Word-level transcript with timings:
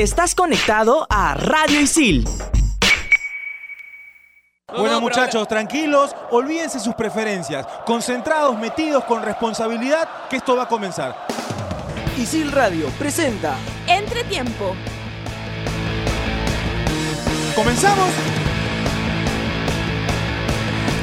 Estás 0.00 0.34
conectado 0.34 1.06
a 1.10 1.34
Radio 1.34 1.78
Isil. 1.78 2.26
Bueno 4.74 4.98
muchachos, 4.98 5.46
tranquilos, 5.46 6.16
olvídense 6.30 6.80
sus 6.80 6.94
preferencias, 6.94 7.66
concentrados, 7.84 8.58
metidos 8.58 9.04
con 9.04 9.22
responsabilidad, 9.22 10.08
que 10.30 10.36
esto 10.36 10.56
va 10.56 10.62
a 10.62 10.68
comenzar. 10.68 11.26
Isil 12.16 12.50
Radio 12.50 12.86
presenta 12.98 13.58
Entretiempo. 13.86 14.74
¿Comenzamos? 17.54 18.08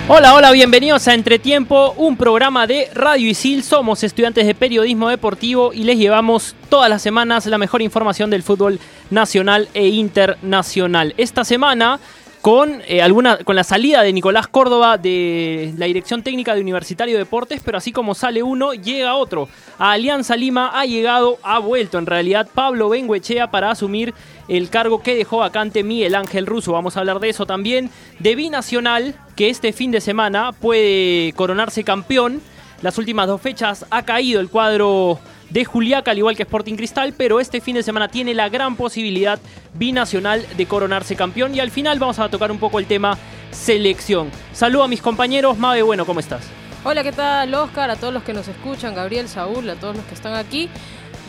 Hola, 0.10 0.36
hola, 0.36 0.52
bienvenidos 0.52 1.06
a 1.10 1.14
Entretiempo, 1.14 1.94
un 1.98 2.16
programa 2.16 2.66
de 2.66 2.90
Radio 2.94 3.30
Isil. 3.30 3.62
Somos 3.62 4.06
estudiantes 4.06 4.48
de 4.48 4.56
periodismo 4.56 5.10
deportivo 5.10 5.74
y 5.74 5.84
les 5.84 5.98
llevamos 5.98 6.56
todas 6.70 6.90
las 6.90 7.02
semanas 7.02 7.46
la 7.46 7.58
mejor 7.58 7.82
información 7.82 8.30
del 8.30 8.42
fútbol 8.42 8.80
nacional 9.10 9.68
e 9.74 9.90
internacional. 9.90 11.14
Esta 11.18 11.44
semana 11.44 12.00
con, 12.48 12.82
eh, 12.88 13.02
alguna, 13.02 13.40
con 13.40 13.58
la 13.58 13.66
salida 13.66 14.04
de 14.04 14.14
Nicolás 14.14 14.48
Córdoba 14.48 14.98
de 14.98 15.74
la 15.78 15.86
Dirección 15.86 16.24
Técnica 16.24 16.56
de 16.56 16.62
Universitario 16.62 17.16
de 17.16 17.26
Deportes, 17.26 17.60
pero 17.62 17.78
así 17.78 17.92
como 17.92 18.16
sale 18.16 18.42
uno, 18.42 18.74
llega 18.74 19.16
otro. 19.16 19.50
A 19.78 19.92
Alianza 19.92 20.38
Lima 20.38 20.72
ha 20.74 20.86
llegado, 20.86 21.40
ha 21.44 21.60
vuelto 21.60 21.98
en 21.98 22.06
realidad 22.06 22.48
Pablo 22.54 22.88
Benguechea 22.88 23.52
para 23.52 23.70
asumir 23.70 24.14
el 24.48 24.70
cargo 24.70 25.04
que 25.04 25.14
dejó 25.14 25.40
vacante 25.40 25.84
Miguel 25.84 26.16
Ángel 26.16 26.46
Russo. 26.46 26.72
Vamos 26.72 26.96
a 26.96 27.02
hablar 27.02 27.20
de 27.20 27.28
eso 27.28 27.46
también. 27.46 27.90
De 28.20 28.34
Binacional, 28.36 29.16
que 29.36 29.50
este 29.50 29.74
fin 29.74 29.92
de 29.92 30.00
semana 30.00 30.54
puede 30.54 31.34
coronarse 31.34 31.84
campeón. 31.84 32.40
Las 32.82 32.98
últimas 32.98 33.28
dos 33.28 33.42
fechas 33.42 33.86
ha 33.90 34.04
caído 34.04 34.40
el 34.40 34.48
cuadro 34.48 35.20
de 35.50 35.66
Juliaca, 35.66 36.12
al 36.12 36.18
igual 36.18 36.36
que 36.36 36.44
Sporting 36.44 36.76
Cristal, 36.76 37.14
pero 37.18 37.40
este 37.40 37.62
fin 37.62 37.76
de 37.76 37.84
semana 37.84 38.08
tiene 38.08 38.34
la 38.34 38.50
gran 38.50 38.76
posibilidad 38.76 39.40
binacional 39.74 40.46
de 40.56 40.66
coronarse 40.66 41.16
campeón. 41.16 41.56
Y 41.56 41.60
al 41.60 41.72
final 41.72 42.00
vamos 42.00 42.20
a 42.20 42.30
tocar 42.30 42.52
un 42.52 42.60
poco 42.60 42.80
el 42.80 42.86
tema 42.86 43.18
selección. 43.52 44.30
Saludo 44.54 44.84
a 44.84 44.88
mis 44.88 45.02
compañeros. 45.02 45.58
Mabe, 45.58 45.82
bueno, 45.82 46.06
¿cómo 46.06 46.20
estás? 46.20 46.44
Hola, 46.84 47.04
¿qué 47.04 47.12
tal, 47.12 47.54
Oscar? 47.54 47.90
A 47.90 47.96
todos 47.96 48.14
los 48.14 48.24
que 48.24 48.34
nos 48.34 48.48
escuchan, 48.48 48.96
Gabriel, 48.96 49.28
Saúl, 49.28 49.70
a 49.70 49.76
todos 49.76 49.96
los 49.96 50.06
que 50.06 50.14
están 50.14 50.36
aquí. 50.36 50.70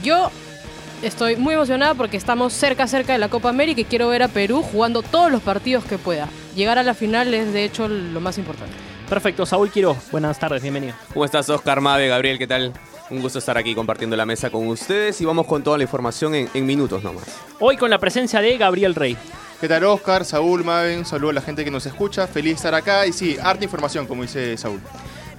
Yo 0.02 0.30
estoy 1.02 1.36
muy 1.36 1.54
emocionada 1.54 1.94
porque 1.94 2.16
estamos 2.16 2.52
cerca, 2.52 2.86
cerca 2.86 3.12
de 3.12 3.18
la 3.18 3.28
Copa 3.28 3.48
América 3.48 3.80
y 3.80 3.84
quiero 3.84 4.08
ver 4.08 4.22
a 4.22 4.28
Perú 4.28 4.62
jugando 4.62 5.02
todos 5.02 5.30
los 5.30 5.42
partidos 5.42 5.84
que 5.84 5.98
pueda. 5.98 6.28
Llegar 6.54 6.78
a 6.78 6.82
la 6.82 6.94
final 6.94 7.32
es, 7.34 7.52
de 7.52 7.64
hecho, 7.64 7.88
lo 7.88 8.20
más 8.20 8.38
importante. 8.38 8.87
Perfecto, 9.08 9.46
Saúl 9.46 9.70
Quiroz, 9.70 10.10
buenas 10.10 10.38
tardes, 10.38 10.60
bienvenido. 10.60 10.94
¿Cómo 11.14 11.24
estás, 11.24 11.48
Oscar 11.48 11.80
Mabe, 11.80 12.08
Gabriel? 12.08 12.36
¿Qué 12.38 12.46
tal? 12.46 12.74
Un 13.08 13.22
gusto 13.22 13.38
estar 13.38 13.56
aquí 13.56 13.74
compartiendo 13.74 14.16
la 14.16 14.26
mesa 14.26 14.50
con 14.50 14.66
ustedes 14.68 15.18
y 15.22 15.24
vamos 15.24 15.46
con 15.46 15.62
toda 15.62 15.78
la 15.78 15.84
información 15.84 16.34
en, 16.34 16.50
en 16.52 16.66
minutos 16.66 17.02
nomás. 17.02 17.24
Hoy 17.58 17.78
con 17.78 17.88
la 17.88 17.98
presencia 17.98 18.42
de 18.42 18.58
Gabriel 18.58 18.94
Rey. 18.94 19.16
¿Qué 19.62 19.66
tal 19.66 19.82
Oscar, 19.84 20.26
Saúl, 20.26 20.62
Maven? 20.62 20.98
Un 20.98 21.04
saludo 21.06 21.30
a 21.30 21.32
la 21.32 21.40
gente 21.40 21.64
que 21.64 21.70
nos 21.70 21.86
escucha. 21.86 22.26
Feliz 22.26 22.52
de 22.52 22.56
estar 22.56 22.74
acá 22.74 23.06
y 23.06 23.12
sí, 23.12 23.38
harta 23.42 23.64
información, 23.64 24.06
como 24.06 24.22
dice 24.22 24.58
Saúl. 24.58 24.80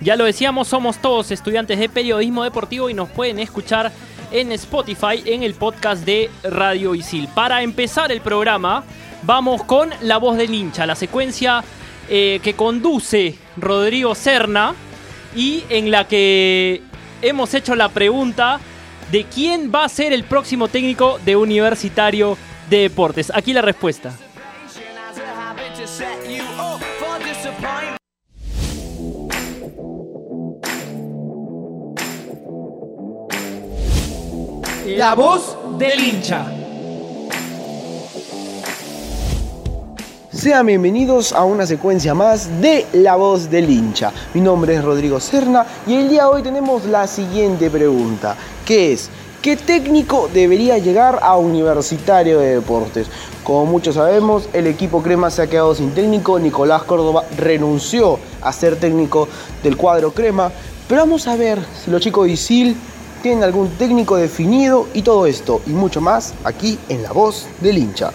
Ya 0.01 0.15
lo 0.15 0.25
decíamos, 0.25 0.67
somos 0.67 0.97
todos 0.97 1.29
estudiantes 1.29 1.77
de 1.77 1.89
periodismo 1.89 2.43
deportivo 2.43 2.89
y 2.89 2.95
nos 2.95 3.09
pueden 3.09 3.37
escuchar 3.37 3.91
en 4.31 4.51
Spotify 4.53 5.21
en 5.25 5.43
el 5.43 5.53
podcast 5.53 6.03
de 6.05 6.31
Radio 6.43 6.95
Isil. 6.95 7.27
Para 7.35 7.61
empezar 7.61 8.11
el 8.11 8.21
programa, 8.21 8.83
vamos 9.23 9.63
con 9.63 9.91
La 10.01 10.17
Voz 10.17 10.37
del 10.37 10.53
Hincha, 10.53 10.87
la 10.87 10.95
secuencia 10.95 11.63
eh, 12.09 12.39
que 12.43 12.55
conduce 12.55 13.35
Rodrigo 13.57 14.15
Serna 14.15 14.73
y 15.35 15.63
en 15.69 15.91
la 15.91 16.07
que 16.07 16.81
hemos 17.21 17.53
hecho 17.53 17.75
la 17.75 17.89
pregunta 17.89 18.59
de 19.11 19.25
quién 19.25 19.71
va 19.73 19.85
a 19.85 19.89
ser 19.89 20.13
el 20.13 20.23
próximo 20.23 20.67
técnico 20.67 21.19
de 21.25 21.35
Universitario 21.35 22.37
de 22.69 22.79
Deportes. 22.79 23.31
Aquí 23.33 23.53
la 23.53 23.61
respuesta. 23.61 24.13
La 34.85 35.13
voz 35.13 35.57
del 35.77 35.99
hincha. 35.99 36.68
Sean 40.39 40.67
bienvenidos 40.67 41.33
a 41.33 41.43
una 41.43 41.65
secuencia 41.65 42.13
más 42.13 42.61
de 42.61 42.85
La 42.93 43.17
Voz 43.17 43.49
del 43.49 43.69
Hincha. 43.69 44.13
Mi 44.33 44.39
nombre 44.39 44.73
es 44.73 44.81
Rodrigo 44.81 45.19
Serna 45.19 45.65
y 45.85 45.95
el 45.95 46.07
día 46.07 46.23
de 46.23 46.29
hoy 46.29 46.43
tenemos 46.43 46.85
la 46.85 47.07
siguiente 47.07 47.69
pregunta, 47.69 48.37
que 48.65 48.93
es, 48.93 49.09
¿qué 49.41 49.57
técnico 49.57 50.29
debería 50.33 50.77
llegar 50.77 51.19
a 51.21 51.35
Universitario 51.35 52.39
de 52.39 52.55
Deportes? 52.55 53.07
Como 53.43 53.65
muchos 53.65 53.95
sabemos, 53.95 54.47
el 54.53 54.67
equipo 54.67 55.03
Crema 55.03 55.29
se 55.29 55.41
ha 55.41 55.47
quedado 55.47 55.75
sin 55.75 55.91
técnico, 55.91 56.39
Nicolás 56.39 56.83
Córdoba 56.83 57.25
renunció 57.37 58.17
a 58.41 58.53
ser 58.53 58.77
técnico 58.77 59.27
del 59.61 59.75
cuadro 59.75 60.13
Crema, 60.13 60.53
pero 60.87 61.01
vamos 61.01 61.27
a 61.27 61.35
ver 61.35 61.59
si 61.83 61.91
los 61.91 61.99
chicos 61.99 62.27
de 62.27 62.31
Isil 62.31 62.77
tienen 63.21 63.43
algún 63.43 63.67
técnico 63.71 64.15
definido 64.15 64.87
y 64.93 65.01
todo 65.01 65.25
esto 65.25 65.59
y 65.67 65.71
mucho 65.71 65.99
más 65.99 66.33
aquí 66.45 66.79
en 66.87 67.03
La 67.03 67.11
Voz 67.11 67.45
del 67.59 67.77
Hincha. 67.77 68.13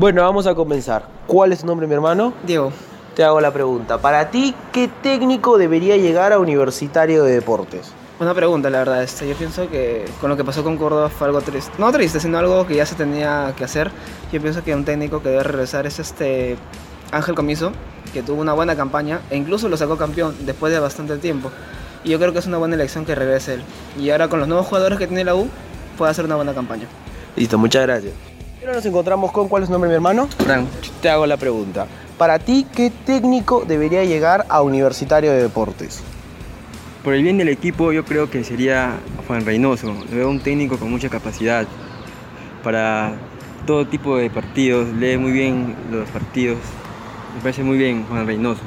Bueno, 0.00 0.22
vamos 0.22 0.46
a 0.46 0.54
comenzar. 0.54 1.04
¿Cuál 1.26 1.52
es 1.52 1.60
tu 1.60 1.66
nombre, 1.66 1.86
mi 1.86 1.92
hermano? 1.92 2.32
Diego, 2.46 2.72
Te 3.14 3.22
hago 3.22 3.38
la 3.38 3.52
pregunta. 3.52 3.98
Para 3.98 4.30
ti, 4.30 4.54
¿qué 4.72 4.88
técnico 5.02 5.58
debería 5.58 5.98
llegar 5.98 6.32
a 6.32 6.38
Universitario 6.38 7.22
de 7.22 7.34
Deportes? 7.34 7.92
una 8.18 8.32
pregunta, 8.32 8.70
la 8.70 8.78
verdad. 8.78 9.02
Este, 9.02 9.28
yo 9.28 9.34
pienso 9.34 9.68
que 9.68 10.06
con 10.18 10.30
lo 10.30 10.38
que 10.38 10.44
pasó 10.44 10.64
con 10.64 10.78
Córdoba 10.78 11.10
fue 11.10 11.26
algo 11.26 11.42
triste. 11.42 11.70
No 11.76 11.92
triste, 11.92 12.18
sino 12.18 12.38
algo 12.38 12.66
que 12.66 12.76
ya 12.76 12.86
se 12.86 12.94
tenía 12.94 13.52
que 13.58 13.64
hacer. 13.64 13.90
Yo 14.32 14.40
pienso 14.40 14.64
que 14.64 14.74
un 14.74 14.86
técnico 14.86 15.20
que 15.22 15.28
debe 15.28 15.42
regresar 15.42 15.86
es 15.86 15.98
este 15.98 16.56
Ángel 17.12 17.34
Comiso, 17.34 17.72
que 18.14 18.22
tuvo 18.22 18.40
una 18.40 18.54
buena 18.54 18.74
campaña 18.76 19.20
e 19.28 19.36
incluso 19.36 19.68
lo 19.68 19.76
sacó 19.76 19.98
campeón 19.98 20.34
después 20.46 20.72
de 20.72 20.80
bastante 20.80 21.18
tiempo. 21.18 21.50
Y 22.04 22.08
yo 22.08 22.18
creo 22.18 22.32
que 22.32 22.38
es 22.38 22.46
una 22.46 22.56
buena 22.56 22.74
elección 22.74 23.04
que 23.04 23.14
regrese 23.14 23.52
él. 23.52 23.62
Y 23.98 24.08
ahora 24.08 24.28
con 24.28 24.38
los 24.38 24.48
nuevos 24.48 24.66
jugadores 24.66 24.98
que 24.98 25.06
tiene 25.06 25.24
la 25.24 25.34
U, 25.34 25.46
puede 25.98 26.10
hacer 26.10 26.24
una 26.24 26.36
buena 26.36 26.54
campaña. 26.54 26.86
Listo, 27.36 27.58
muchas 27.58 27.82
gracias. 27.82 28.29
Ahora 28.60 28.74
nos 28.74 28.84
encontramos 28.86 29.32
con 29.32 29.48
¿cuál 29.48 29.62
es 29.62 29.68
tu 29.68 29.72
nombre, 29.72 29.88
mi 29.88 29.94
hermano? 29.94 30.28
Fran, 30.38 30.66
Te 31.00 31.08
hago 31.08 31.26
la 31.26 31.36
pregunta. 31.36 31.86
Para 32.18 32.38
ti, 32.38 32.66
¿qué 32.74 32.90
técnico 33.06 33.64
debería 33.66 34.04
llegar 34.04 34.44
a 34.48 34.60
Universitario 34.62 35.32
de 35.32 35.42
Deportes? 35.42 36.02
Por 37.02 37.14
el 37.14 37.22
bien 37.22 37.38
del 37.38 37.48
equipo 37.48 37.92
yo 37.92 38.04
creo 38.04 38.28
que 38.28 38.44
sería 38.44 38.92
Juan 39.26 39.46
Reynoso. 39.46 39.86
Lo 40.10 40.16
veo 40.16 40.28
un 40.28 40.40
técnico 40.40 40.76
con 40.78 40.90
mucha 40.90 41.08
capacidad 41.08 41.66
para 42.62 43.14
todo 43.66 43.86
tipo 43.86 44.18
de 44.18 44.28
partidos. 44.28 44.88
Lee 44.94 45.16
muy 45.16 45.32
bien 45.32 45.74
los 45.90 46.06
partidos. 46.10 46.58
Me 47.36 47.40
parece 47.40 47.62
muy 47.62 47.78
bien 47.78 48.04
Juan 48.10 48.26
Reynoso. 48.26 48.60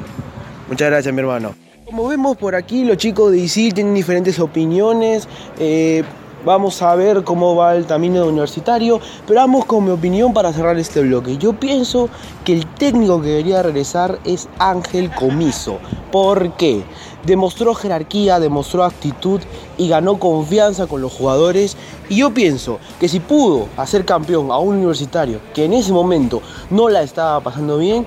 Muchas 0.67 0.89
gracias, 0.89 1.13
mi 1.13 1.19
hermano. 1.19 1.53
Como 1.85 2.07
vemos 2.07 2.35
por 2.37 2.55
aquí, 2.55 2.85
los 2.85 2.97
chicos 2.97 3.31
de 3.31 3.37
ISIL 3.37 3.75
tienen 3.75 3.93
diferentes 3.93 4.39
opiniones. 4.39 5.27
eh, 5.59 6.03
vamos 6.45 6.81
a 6.81 6.95
ver 6.95 7.23
cómo 7.23 7.55
va 7.55 7.75
el 7.75 7.85
camino 7.85 8.21
de 8.21 8.29
universitario. 8.29 8.99
Pero 9.27 9.39
vamos 9.39 9.65
con 9.65 9.85
mi 9.85 9.91
opinión 9.91 10.33
para 10.33 10.53
cerrar 10.53 10.77
este 10.77 11.01
bloque. 11.01 11.37
Yo 11.37 11.53
pienso 11.53 12.09
que 12.43 12.53
el 12.53 12.65
técnico 12.65 13.21
que 13.21 13.29
debería 13.29 13.63
regresar 13.63 14.19
es 14.25 14.47
Ángel 14.59 15.11
Comiso. 15.13 15.79
¿Por 16.11 16.53
qué? 16.53 16.83
Demostró 17.25 17.73
jerarquía, 17.73 18.39
demostró 18.39 18.83
actitud 18.83 19.41
y 19.77 19.87
ganó 19.87 20.19
confianza 20.19 20.87
con 20.87 21.01
los 21.01 21.13
jugadores. 21.13 21.77
Y 22.09 22.17
yo 22.17 22.33
pienso 22.33 22.79
que 22.99 23.07
si 23.07 23.19
pudo 23.19 23.67
hacer 23.77 24.05
campeón 24.05 24.51
a 24.51 24.57
un 24.57 24.77
universitario 24.77 25.39
que 25.53 25.65
en 25.65 25.73
ese 25.73 25.93
momento 25.93 26.41
no 26.69 26.89
la 26.89 27.01
estaba 27.01 27.39
pasando 27.39 27.77
bien, 27.77 28.05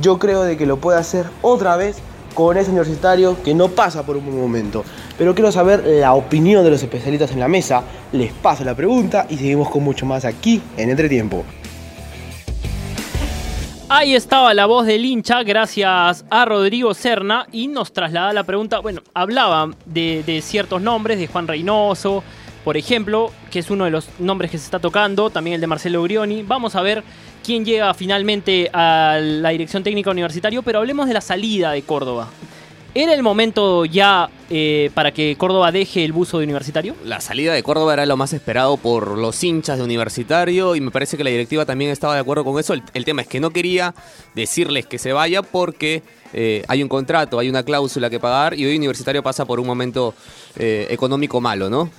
yo 0.00 0.18
creo 0.18 0.42
de 0.42 0.56
que 0.56 0.66
lo 0.66 0.78
puede 0.78 0.98
hacer 0.98 1.26
otra 1.42 1.76
vez 1.76 1.98
con 2.34 2.56
ese 2.56 2.70
universitario 2.70 3.42
que 3.42 3.54
no 3.54 3.68
pasa 3.68 4.04
por 4.04 4.16
un 4.16 4.26
buen 4.26 4.40
momento. 4.40 4.84
Pero 5.16 5.34
quiero 5.34 5.52
saber 5.52 5.84
la 5.86 6.14
opinión 6.14 6.64
de 6.64 6.70
los 6.70 6.82
especialistas 6.82 7.30
en 7.30 7.40
la 7.40 7.48
mesa. 7.48 7.82
Les 8.12 8.32
paso 8.32 8.64
la 8.64 8.74
pregunta 8.74 9.26
y 9.30 9.36
seguimos 9.36 9.70
con 9.70 9.82
mucho 9.82 10.04
más 10.04 10.24
aquí 10.24 10.60
en 10.76 10.90
Entretiempo. 10.90 11.44
Ahí 13.88 14.14
estaba 14.14 14.54
la 14.54 14.66
voz 14.66 14.86
del 14.86 15.04
hincha, 15.04 15.42
gracias 15.42 16.24
a 16.28 16.44
Rodrigo 16.46 16.94
Serna, 16.94 17.46
y 17.52 17.68
nos 17.68 17.92
traslada 17.92 18.32
la 18.32 18.42
pregunta, 18.42 18.80
bueno, 18.80 19.02
hablaba 19.12 19.70
de, 19.84 20.24
de 20.26 20.40
ciertos 20.40 20.80
nombres, 20.80 21.18
de 21.18 21.26
Juan 21.26 21.46
Reynoso, 21.46 22.24
por 22.64 22.78
ejemplo, 22.78 23.30
que 23.50 23.58
es 23.58 23.70
uno 23.70 23.84
de 23.84 23.90
los 23.90 24.08
nombres 24.18 24.50
que 24.50 24.56
se 24.56 24.64
está 24.64 24.78
tocando, 24.78 25.28
también 25.28 25.56
el 25.56 25.60
de 25.60 25.66
Marcelo 25.66 26.02
Grioni. 26.02 26.42
Vamos 26.42 26.74
a 26.76 26.82
ver 26.82 27.04
quién 27.44 27.64
llega 27.64 27.92
finalmente 27.94 28.70
a 28.72 29.18
la 29.20 29.50
dirección 29.50 29.84
técnica 29.84 30.10
universitario, 30.10 30.62
pero 30.62 30.78
hablemos 30.78 31.06
de 31.06 31.14
la 31.14 31.20
salida 31.20 31.70
de 31.70 31.82
Córdoba. 31.82 32.30
¿Era 32.96 33.12
el 33.12 33.24
momento 33.24 33.84
ya 33.84 34.30
eh, 34.50 34.88
para 34.94 35.10
que 35.10 35.34
Córdoba 35.36 35.72
deje 35.72 36.04
el 36.04 36.12
buzo 36.12 36.38
de 36.38 36.44
universitario? 36.44 36.94
La 37.04 37.20
salida 37.20 37.52
de 37.52 37.60
Córdoba 37.64 37.94
era 37.94 38.06
lo 38.06 38.16
más 38.16 38.32
esperado 38.32 38.76
por 38.76 39.18
los 39.18 39.42
hinchas 39.42 39.78
de 39.78 39.84
Universitario 39.84 40.76
y 40.76 40.80
me 40.80 40.92
parece 40.92 41.16
que 41.16 41.24
la 41.24 41.30
directiva 41.30 41.66
también 41.66 41.90
estaba 41.90 42.14
de 42.14 42.20
acuerdo 42.20 42.44
con 42.44 42.60
eso. 42.60 42.72
El, 42.72 43.04
tema 43.04 43.22
es 43.22 43.26
que 43.26 43.40
no 43.40 43.50
quería 43.50 43.96
decirles 44.36 44.86
que 44.86 44.98
se 44.98 45.12
vaya 45.12 45.42
porque 45.42 46.04
eh, 46.32 46.62
hay 46.68 46.84
un 46.84 46.88
contrato, 46.88 47.40
hay 47.40 47.48
una 47.48 47.64
cláusula 47.64 48.08
que 48.10 48.20
pagar 48.20 48.56
y 48.56 48.64
hoy 48.64 48.76
Universitario 48.76 49.24
pasa 49.24 49.44
por 49.44 49.58
un 49.58 49.66
momento 49.66 50.14
eh, 50.56 50.86
económico 50.88 51.40
malo, 51.40 51.68
¿no? 51.68 51.90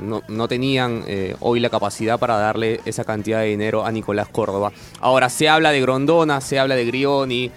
No, 0.00 0.22
no 0.28 0.46
tenían 0.46 1.04
hoy 1.40 1.58
la 1.58 1.70
capacidad 1.70 2.20
para 2.20 2.38
darle 2.38 2.80
esa 2.84 3.02
cantidad 3.02 3.40
de 3.40 3.46
dinero 3.46 3.84
a 3.84 3.90
Nicolás 3.90 4.28
Córdoba. 4.28 4.70
Ahora 5.00 5.28
se 5.28 5.48
habla 5.48 5.72
de 5.72 5.80
Grondona, 5.80 6.40
se 6.40 6.60
habla 6.60 6.76
de 6.76 6.84
Grioni, 6.84 7.50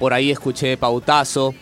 por 0.00 0.12
ahí 0.12 0.32
escuché 0.32 0.76
Pautazo. 0.76 1.54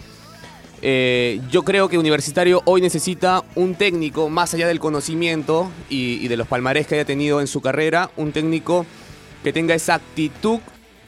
Eh, 0.85 1.41
yo 1.49 1.63
creo 1.63 1.89
que 1.89 1.97
Universitario 1.97 2.61
hoy 2.65 2.81
necesita 2.81 3.45
un 3.55 3.77
técnico, 3.77 4.29
más 4.29 4.53
allá 4.53 4.67
del 4.67 4.81
conocimiento 4.81 5.71
y, 5.89 6.27
de 6.27 6.37
los 6.37 6.49
palmarés 6.49 6.87
que 6.89 6.97
haya 6.97 7.05
tenido 7.05 7.41
en 7.41 7.47
su 7.47 7.61
carrera, 7.61 8.11
un 8.17 8.33
técnico 8.33 8.85
que 9.45 9.53
tenga 9.53 9.75
esa 9.77 9.95
actitud, 9.95 10.59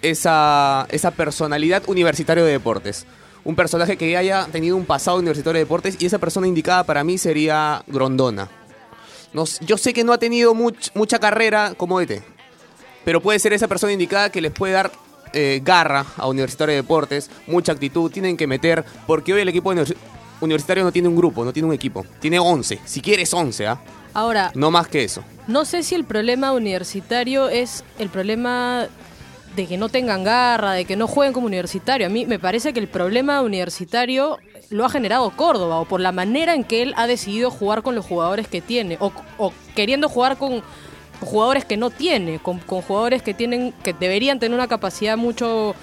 esa, 0.01 0.87
esa 0.91 1.11
personalidad 1.11 1.83
universitario 1.89 2.45
de 2.45 2.53
deportes. 2.53 3.05
Un 3.43 3.57
personaje 3.57 3.97
que 3.97 4.17
haya 4.17 4.47
tenido 4.51 4.77
un 4.77 4.87
pasado 4.87 5.19
universitario 5.19 5.59
de 5.59 5.65
deportes 5.65 5.97
y 5.99 6.07
esa 6.07 6.19
persona 6.19 6.47
indicada 6.47 6.85
para 6.85 7.03
mí 7.05 7.19
sería 7.19 7.83
Grondona. 7.89 8.49
Yo 9.67 9.77
sé 9.77 9.93
que 9.93 10.05
no 10.05 10.13
ha 10.13 10.19
tenido 10.19 10.55
much- 10.55 10.93
mucha 10.95 11.19
carrera 11.19 11.75
como 11.77 12.01
ET, 12.01 12.23
pero 13.05 13.21
puede 13.21 13.41
ser 13.41 13.53
esa 13.53 13.67
persona 13.67 13.93
indicada 13.93 14.31
que 14.31 14.41
les 14.41 14.53
puede 14.53 14.73
dar 14.73 14.93
eh, 15.35 15.61
garra 15.63 16.07
a 16.17 16.27
Universitario 16.29 16.73
de 16.75 16.81
Deportes, 16.83 17.31
mucha 17.47 17.73
actitud, 17.73 18.11
tienen 18.11 18.37
que 18.37 18.47
meter, 18.47 18.85
porque 19.07 19.35
hoy 19.35 19.41
el 19.43 19.49
equipo 19.49 19.73
univers- 19.75 19.95
universitario 20.41 20.85
no 20.85 20.93
tiene 20.93 21.09
un 21.09 21.17
grupo, 21.17 21.45
no 21.45 21.53
tiene 21.53 21.69
un 21.69 21.75
equipo, 21.75 22.07
tiene 22.21 22.39
11, 22.39 22.81
si 22.85 23.01
quieres 23.01 23.33
11, 23.35 23.67
¿ah? 23.67 23.81
Ahora, 24.15 24.53
No 24.55 24.71
más 24.71 24.87
que 24.89 25.03
eso. 25.05 25.23
no 25.49 25.65
sé 25.65 25.83
si 25.83 25.95
el 25.97 26.05
problema 26.05 26.53
universitario 26.53 27.49
es 27.49 27.83
el 27.99 28.09
problema 28.11 28.87
de 29.57 29.67
que 29.67 29.77
no 29.77 29.89
tengan 29.89 30.25
garra, 30.25 30.73
de 30.73 30.85
que 30.85 30.97
no 30.97 31.07
jueguen 31.07 31.33
como 31.33 31.47
universitario. 31.47 32.07
A 32.07 32.11
mí 32.11 32.27
me 32.27 32.39
parece 32.41 32.73
que 32.73 32.81
el 32.81 32.89
problema 32.89 33.41
universitario 33.43 34.39
lo 34.71 34.85
ha 34.85 34.89
generado 34.89 35.31
Córdoba, 35.31 35.79
o 35.81 35.85
por 35.85 36.01
la 36.01 36.11
manera 36.13 36.55
en 36.55 36.65
que 36.65 36.83
él 36.83 36.95
ha 36.97 37.07
decidido 37.07 37.51
jugar 37.51 37.83
con 37.83 37.95
los 37.95 38.05
jugadores 38.05 38.49
que 38.49 38.61
tiene, 38.61 38.97
o, 39.01 39.13
o 39.39 39.53
queriendo 39.77 40.09
jugar 40.09 40.39
con 40.39 40.63
jugadores 41.21 41.65
que 41.65 41.77
no 41.77 41.91
tiene, 41.91 42.39
con, 42.39 42.59
con 42.59 42.83
jugadores 42.83 43.23
que 43.23 43.35
tienen, 43.35 43.73
que 43.83 43.93
deberían 43.93 44.39
tener 44.39 44.57
una 44.57 44.69
capacidad 44.69 45.17
mucho 45.17 45.75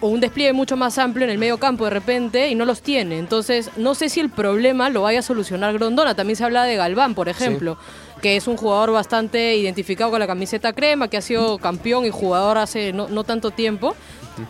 o 0.00 0.08
un 0.08 0.20
despliegue 0.20 0.52
mucho 0.52 0.76
más 0.76 0.98
amplio 0.98 1.24
en 1.24 1.30
el 1.30 1.38
medio 1.38 1.58
campo 1.58 1.84
de 1.84 1.90
repente 1.90 2.48
y 2.48 2.54
no 2.54 2.64
los 2.64 2.80
tiene. 2.82 3.18
Entonces, 3.18 3.70
no 3.76 3.94
sé 3.94 4.08
si 4.08 4.20
el 4.20 4.30
problema 4.30 4.88
lo 4.88 5.02
vaya 5.02 5.18
a 5.18 5.22
solucionar 5.22 5.74
Grondona. 5.74 6.14
También 6.14 6.36
se 6.36 6.44
habla 6.44 6.64
de 6.64 6.76
Galván, 6.76 7.14
por 7.14 7.28
ejemplo, 7.28 7.76
que 8.22 8.36
es 8.36 8.48
un 8.48 8.56
jugador 8.56 8.92
bastante 8.92 9.56
identificado 9.56 10.10
con 10.10 10.20
la 10.20 10.26
camiseta 10.26 10.72
crema, 10.72 11.08
que 11.08 11.18
ha 11.18 11.22
sido 11.22 11.58
campeón 11.58 12.06
y 12.06 12.10
jugador 12.10 12.58
hace 12.58 12.92
no, 12.92 13.08
no 13.08 13.24
tanto 13.24 13.50
tiempo. 13.50 13.94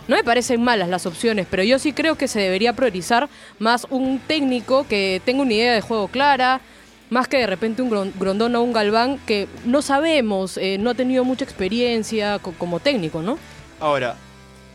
No 0.06 0.16
me 0.16 0.22
parecen 0.22 0.62
malas 0.62 0.88
las 0.88 1.04
opciones, 1.06 1.48
pero 1.50 1.64
yo 1.64 1.80
sí 1.80 1.92
creo 1.92 2.14
que 2.14 2.28
se 2.28 2.38
debería 2.38 2.74
priorizar 2.74 3.28
más 3.58 3.88
un 3.90 4.20
técnico 4.20 4.86
que 4.88 5.20
tenga 5.24 5.42
una 5.42 5.52
idea 5.52 5.74
de 5.74 5.80
juego 5.80 6.06
clara, 6.06 6.60
más 7.10 7.28
que 7.28 7.38
de 7.38 7.46
repente 7.46 7.82
un 7.82 7.90
Gron- 7.90 8.12
Grondona 8.18 8.60
o 8.60 8.62
un 8.62 8.72
Galván 8.72 9.18
que 9.26 9.48
no 9.64 9.82
sabemos, 9.82 10.56
eh, 10.56 10.78
no 10.78 10.90
ha 10.90 10.94
tenido 10.94 11.24
mucha 11.24 11.44
experiencia 11.44 12.38
co- 12.38 12.54
como 12.56 12.80
técnico, 12.80 13.20
¿no? 13.22 13.38
Ahora, 13.80 14.16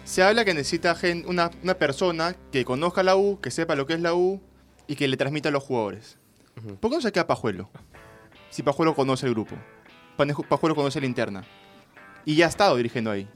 se 0.04 0.22
habla 0.22 0.46
que 0.46 0.54
necesita 0.54 0.96
una, 1.26 1.50
una 1.64 1.74
persona 1.76 2.36
que 2.52 2.64
conozca 2.66 3.02
la 3.04 3.16
U, 3.16 3.40
que 3.42 3.52
sepa 3.52 3.76
lo 3.76 3.86
que 3.88 3.94
es 3.94 4.00
la 4.02 4.14
U 4.14 4.42
y 4.88 4.96
que 4.96 5.08
le 5.08 5.18
transmita 5.18 5.50
a 5.50 5.52
los 5.52 5.64
jugadores. 5.64 6.18
¿Por 6.80 6.90
qué 6.92 6.98
no 6.98 7.02
se 7.02 7.12
queda 7.12 7.26
Pajuelo? 7.28 7.70
Si 8.50 8.64
Pajuelo 8.64 8.96
conoce 8.96 9.26
el 9.26 9.34
grupo. 9.34 9.56
Pajuelo 10.48 10.76
conoce 10.76 11.00
la 11.02 11.08
interna. 11.08 11.44
Y 12.24 12.36
ya 12.36 12.46
ha 12.46 12.50
estado 12.50 12.76
dirigiendo 12.78 13.12
ahí. 13.12 13.28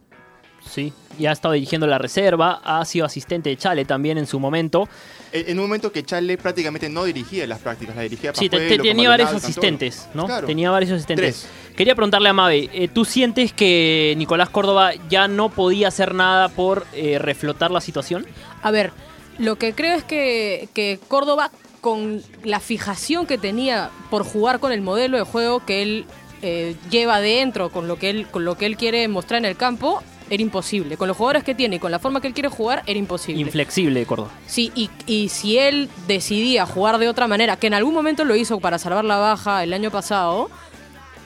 Sí, 0.70 0.94
ya 1.18 1.32
ha 1.32 1.34
estado 1.34 1.54
dirigiendo 1.56 1.88
la 1.88 1.98
reserva, 1.98 2.62
ha 2.64 2.86
sido 2.86 3.06
asistente 3.06 3.50
de 3.50 3.58
Chale 3.58 3.86
también 3.86 4.18
en 4.18 4.28
su 4.28 4.40
momento. 4.40 4.88
En 5.32 5.50
en 5.50 5.58
un 5.60 5.66
momento 5.66 5.92
que 5.92 6.04
Chale 6.04 6.38
prácticamente 6.38 6.90
no 6.90 7.04
dirigía 7.06 7.46
las 7.48 7.60
prácticas, 7.60 7.96
la 7.96 8.04
dirigía 8.04 8.34
Sí, 8.34 8.50
te- 8.50 8.58
Pajuelo, 8.58 8.84
te- 8.84 8.90
tenía 8.90 9.10
varios 9.10 9.34
asistentes, 9.34 10.08
¿no? 10.14 10.26
Claro. 10.28 10.48
Tenía 10.48 10.70
varios 10.72 10.92
asistentes. 10.92 11.42
Tres. 11.42 11.76
Quería 11.76 11.96
preguntarle 11.96 12.30
a 12.30 12.34
Mabe, 12.34 12.70
eh, 12.74 12.88
¿tú 12.88 13.06
sientes 13.06 13.52
que 13.54 14.14
Nicolás 14.18 14.50
Córdoba 14.50 14.92
ya 15.10 15.28
no 15.28 15.50
podía 15.50 15.88
hacer 15.88 16.14
nada 16.14 16.50
por 16.50 16.86
eh, 16.94 17.18
reflotar 17.20 17.72
la 17.72 17.82
situación? 17.82 18.26
A 18.62 18.70
ver, 18.72 18.92
lo 19.38 19.56
que 19.58 19.74
creo 19.74 19.96
es 19.96 20.04
que, 20.04 20.70
que 20.74 21.00
Córdoba, 21.08 21.52
con 21.82 22.22
la 22.44 22.60
fijación 22.60 23.26
que 23.26 23.38
tenía 23.38 23.90
por 24.10 24.24
jugar 24.26 24.60
con 24.60 24.72
el 24.72 24.82
modelo 24.82 25.18
de 25.18 25.24
juego 25.24 25.66
que 25.66 25.82
él 25.82 26.06
eh, 26.42 26.76
lleva 26.90 27.16
adentro, 27.18 27.70
con 27.70 27.88
lo, 27.88 27.98
que 27.98 28.10
él, 28.10 28.28
con 28.28 28.44
lo 28.46 28.56
que 28.58 28.66
él 28.66 28.76
quiere 28.78 29.08
mostrar 29.08 29.38
en 29.40 29.46
el 29.46 29.56
campo, 29.56 30.02
era 30.30 30.42
imposible. 30.42 30.98
Con 30.98 31.08
los 31.08 31.18
jugadores 31.18 31.44
que 31.44 31.56
tiene 31.56 31.78
y 31.78 31.80
con 31.80 31.92
la 31.92 32.00
forma 32.00 32.22
que 32.22 32.28
él 32.28 32.34
quiere 32.34 32.50
jugar, 32.50 32.84
era 32.86 32.98
imposible. 33.00 33.42
Inflexible 33.42 34.06
Córdoba. 34.06 34.30
Sí, 34.48 34.72
y, 34.76 34.90
y 35.06 35.30
si 35.30 35.58
él 35.58 35.90
decidía 36.08 36.66
jugar 36.66 36.98
de 36.98 37.08
otra 37.10 37.28
manera, 37.28 37.58
que 37.58 37.68
en 37.68 37.74
algún 37.74 37.94
momento 37.94 38.24
lo 38.26 38.36
hizo 38.36 38.60
para 38.60 38.78
salvar 38.78 39.06
la 39.06 39.18
baja 39.18 39.64
el 39.64 39.74
año 39.74 39.92
pasado, 39.92 40.50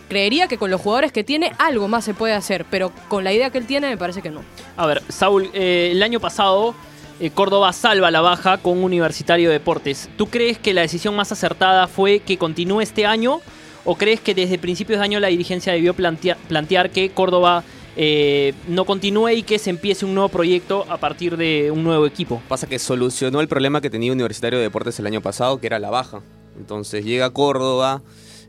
creería 0.09 0.47
que 0.47 0.57
con 0.57 0.69
los 0.69 0.81
jugadores 0.81 1.11
que 1.11 1.23
tiene 1.23 1.53
algo 1.57 1.87
más 1.87 2.05
se 2.05 2.13
puede 2.13 2.33
hacer, 2.33 2.65
pero 2.69 2.91
con 3.07 3.23
la 3.23 3.33
idea 3.33 3.49
que 3.49 3.57
él 3.57 3.65
tiene 3.65 3.89
me 3.89 3.97
parece 3.97 4.21
que 4.21 4.29
no. 4.29 4.41
A 4.77 4.85
ver, 4.85 5.01
Saúl, 5.09 5.49
eh, 5.53 5.89
el 5.91 6.03
año 6.03 6.19
pasado 6.19 6.75
eh, 7.19 7.29
Córdoba 7.31 7.73
salva 7.73 8.11
la 8.11 8.21
baja 8.21 8.57
con 8.57 8.83
Universitario 8.83 9.49
de 9.49 9.53
Deportes. 9.53 10.09
¿Tú 10.17 10.27
crees 10.27 10.57
que 10.57 10.73
la 10.73 10.81
decisión 10.81 11.15
más 11.15 11.31
acertada 11.31 11.87
fue 11.87 12.19
que 12.19 12.37
continúe 12.37 12.81
este 12.81 13.05
año? 13.05 13.39
¿O 13.85 13.95
crees 13.95 14.19
que 14.21 14.33
desde 14.33 14.57
principios 14.57 14.99
de 14.99 15.05
año 15.05 15.19
la 15.19 15.27
dirigencia 15.27 15.73
debió 15.73 15.93
plantea- 15.93 16.37
plantear 16.47 16.89
que 16.89 17.09
Córdoba 17.09 17.63
eh, 17.95 18.53
no 18.67 18.85
continúe 18.85 19.29
y 19.29 19.43
que 19.43 19.59
se 19.59 19.69
empiece 19.69 20.05
un 20.05 20.15
nuevo 20.15 20.29
proyecto 20.29 20.85
a 20.89 20.97
partir 20.97 21.37
de 21.37 21.69
un 21.69 21.83
nuevo 21.83 22.07
equipo? 22.07 22.41
Pasa 22.47 22.67
que 22.67 22.79
solucionó 22.79 23.39
el 23.39 23.47
problema 23.47 23.81
que 23.81 23.89
tenía 23.89 24.11
Universitario 24.11 24.57
de 24.57 24.63
Deportes 24.63 24.97
el 24.99 25.05
año 25.05 25.21
pasado, 25.21 25.59
que 25.59 25.67
era 25.67 25.77
la 25.79 25.91
baja. 25.91 26.21
Entonces 26.57 27.05
llega 27.05 27.27
a 27.27 27.29
Córdoba 27.29 28.01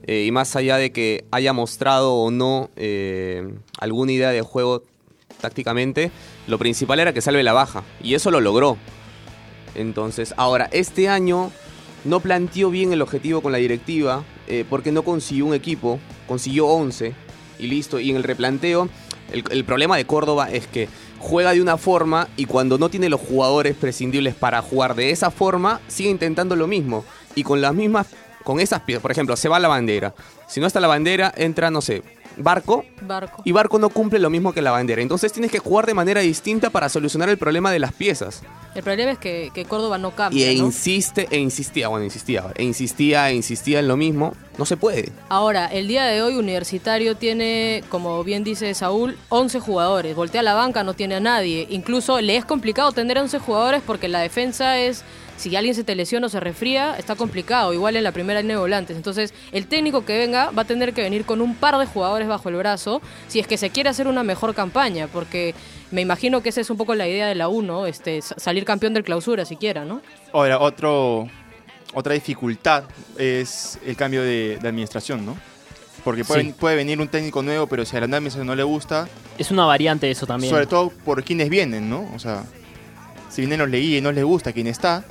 eh, 0.06 0.24
y 0.26 0.30
más 0.30 0.56
allá 0.56 0.78
de 0.78 0.92
que 0.92 1.24
haya 1.30 1.52
mostrado 1.52 2.14
o 2.14 2.30
no 2.30 2.70
eh, 2.76 3.54
alguna 3.78 4.12
idea 4.12 4.30
de 4.30 4.40
juego 4.40 4.82
tácticamente, 5.40 6.10
lo 6.46 6.58
principal 6.58 7.00
era 7.00 7.12
que 7.12 7.20
salve 7.20 7.42
la 7.42 7.52
baja. 7.52 7.82
Y 8.02 8.14
eso 8.14 8.30
lo 8.30 8.40
logró. 8.40 8.78
Entonces, 9.74 10.32
ahora, 10.38 10.70
este 10.72 11.08
año 11.08 11.50
no 12.04 12.20
planteó 12.20 12.70
bien 12.70 12.94
el 12.94 13.02
objetivo 13.02 13.42
con 13.42 13.52
la 13.52 13.58
directiva 13.58 14.24
porque 14.68 14.92
no 14.92 15.02
consiguió 15.02 15.46
un 15.46 15.54
equipo, 15.54 15.98
consiguió 16.28 16.66
11 16.66 17.14
y 17.58 17.66
listo. 17.66 17.98
Y 17.98 18.10
en 18.10 18.16
el 18.16 18.22
replanteo, 18.22 18.88
el, 19.34 19.44
el 19.50 19.64
problema 19.64 19.96
de 19.96 20.06
Córdoba 20.06 20.50
es 20.50 20.66
que 20.66 20.88
juega 21.18 21.52
de 21.52 21.62
una 21.62 21.76
forma 21.76 22.28
y 22.36 22.44
cuando 22.44 22.78
no 22.78 22.88
tiene 22.88 23.08
los 23.08 23.20
jugadores 23.20 23.74
prescindibles 23.74 24.34
para 24.34 24.62
jugar 24.62 24.94
de 24.94 25.10
esa 25.10 25.30
forma, 25.30 25.80
sigue 25.88 26.10
intentando 26.10 26.54
lo 26.54 26.66
mismo. 26.66 27.04
Y 27.34 27.42
con 27.42 27.60
las 27.60 27.74
mismas, 27.74 28.08
con 28.44 28.60
esas 28.60 28.80
piezas, 28.80 29.02
por 29.02 29.10
ejemplo, 29.10 29.36
se 29.36 29.48
va 29.48 29.58
la 29.58 29.68
bandera. 29.68 30.14
Si 30.46 30.60
no 30.60 30.66
está 30.66 30.80
la 30.80 30.86
bandera, 30.86 31.32
entra, 31.36 31.70
no 31.70 31.80
sé, 31.80 32.02
Barco, 32.36 32.84
Barco. 33.02 33.42
y 33.44 33.52
Barco 33.52 33.78
no 33.78 33.88
cumple 33.88 34.18
lo 34.18 34.30
mismo 34.30 34.52
que 34.52 34.62
la 34.62 34.70
bandera. 34.70 35.02
Entonces 35.02 35.32
tienes 35.32 35.50
que 35.50 35.58
jugar 35.58 35.86
de 35.86 35.94
manera 35.94 36.20
distinta 36.20 36.70
para 36.70 36.88
solucionar 36.88 37.28
el 37.28 37.38
problema 37.38 37.72
de 37.72 37.78
las 37.78 37.92
piezas. 37.92 38.42
El 38.74 38.82
problema 38.82 39.12
es 39.12 39.18
que, 39.18 39.50
que 39.54 39.64
Córdoba 39.64 39.98
no 39.98 40.08
Y 40.08 40.12
cambia. 40.12 40.50
e 40.50 40.56
¿no? 40.56 40.66
insiste, 40.66 41.28
e 41.30 41.38
insistía, 41.38 41.88
bueno, 41.88 42.04
insistía, 42.04 42.44
e 42.56 42.64
insistía, 42.64 43.30
e 43.30 43.34
insistía 43.34 43.78
en 43.80 43.88
lo 43.88 43.96
mismo. 43.96 44.34
No 44.58 44.64
se 44.66 44.76
puede. 44.76 45.10
Ahora, 45.28 45.66
el 45.66 45.88
día 45.88 46.04
de 46.04 46.22
hoy 46.22 46.36
Universitario 46.36 47.16
tiene, 47.16 47.82
como 47.88 48.22
bien 48.22 48.44
dice 48.44 48.72
Saúl, 48.74 49.16
11 49.28 49.58
jugadores. 49.60 50.14
Voltea 50.14 50.40
a 50.40 50.44
la 50.44 50.54
banca, 50.54 50.84
no 50.84 50.94
tiene 50.94 51.16
a 51.16 51.20
nadie. 51.20 51.66
Incluso 51.70 52.20
le 52.20 52.36
es 52.36 52.44
complicado 52.44 52.92
tener 52.92 53.18
11 53.18 53.38
jugadores 53.40 53.82
porque 53.84 54.06
la 54.08 54.20
defensa 54.20 54.78
es, 54.78 55.02
si 55.36 55.54
alguien 55.56 55.74
se 55.74 55.82
te 55.82 55.96
lesiona 55.96 56.28
o 56.28 56.30
se 56.30 56.38
resfría, 56.38 56.96
está 56.96 57.16
complicado. 57.16 57.72
Igual 57.74 57.96
en 57.96 58.04
la 58.04 58.12
primera 58.12 58.40
línea 58.42 58.54
de 58.56 58.60
volantes. 58.60 58.96
Entonces, 58.96 59.34
el 59.50 59.66
técnico 59.66 60.04
que 60.04 60.18
venga 60.18 60.50
va 60.52 60.62
a 60.62 60.66
tener 60.66 60.94
que 60.94 61.02
venir 61.02 61.24
con 61.24 61.40
un 61.40 61.56
par 61.56 61.76
de 61.78 61.86
jugadores 61.86 62.28
bajo 62.28 62.48
el 62.48 62.54
brazo 62.54 63.02
si 63.26 63.40
es 63.40 63.48
que 63.48 63.56
se 63.56 63.70
quiere 63.70 63.88
hacer 63.90 64.06
una 64.06 64.22
mejor 64.22 64.54
campaña. 64.54 65.08
Porque 65.08 65.52
me 65.94 66.00
imagino 66.02 66.42
que 66.42 66.48
esa 66.50 66.60
es 66.60 66.68
un 66.70 66.76
poco 66.76 66.94
la 66.94 67.06
idea 67.08 67.26
de 67.28 67.34
la 67.34 67.48
1, 67.48 67.86
este, 67.86 68.20
sa- 68.20 68.34
salir 68.38 68.64
campeón 68.64 68.92
del 68.94 69.04
clausura 69.04 69.44
siquiera, 69.44 69.84
¿no? 69.84 70.02
Ahora, 70.32 70.58
otro, 70.60 71.28
otra 71.94 72.14
dificultad 72.14 72.84
es 73.16 73.78
el 73.86 73.96
cambio 73.96 74.22
de, 74.22 74.58
de 74.60 74.68
administración, 74.68 75.24
¿no? 75.24 75.36
Porque 76.02 76.24
puede, 76.24 76.42
Sí. 76.42 76.54
puede 76.58 76.76
venir 76.76 77.00
un 77.00 77.08
técnico 77.08 77.42
nuevo, 77.42 77.66
pero 77.66 77.84
si 77.86 77.96
a 77.96 78.00
la 78.00 78.06
administración 78.06 78.46
no 78.46 78.54
le 78.54 78.62
gusta, 78.64 79.08
Es 79.38 79.50
una 79.50 79.64
variante 79.64 80.06
de 80.06 80.12
eso 80.12 80.26
también. 80.26 80.50
sobre 80.52 80.66
todo 80.66 80.90
por 81.04 81.22
quienes 81.24 81.48
vienen, 81.48 81.88
¿no? 81.88 82.10
O 82.14 82.18
sea, 82.18 82.44
si 83.30 83.40
vienen 83.42 83.60
los 83.60 83.70
leí 83.70 83.96
y 83.96 84.00
no 84.00 84.12
les 84.12 84.24
gusta 84.24 84.52
quien 84.52 84.66
está, 84.66 85.04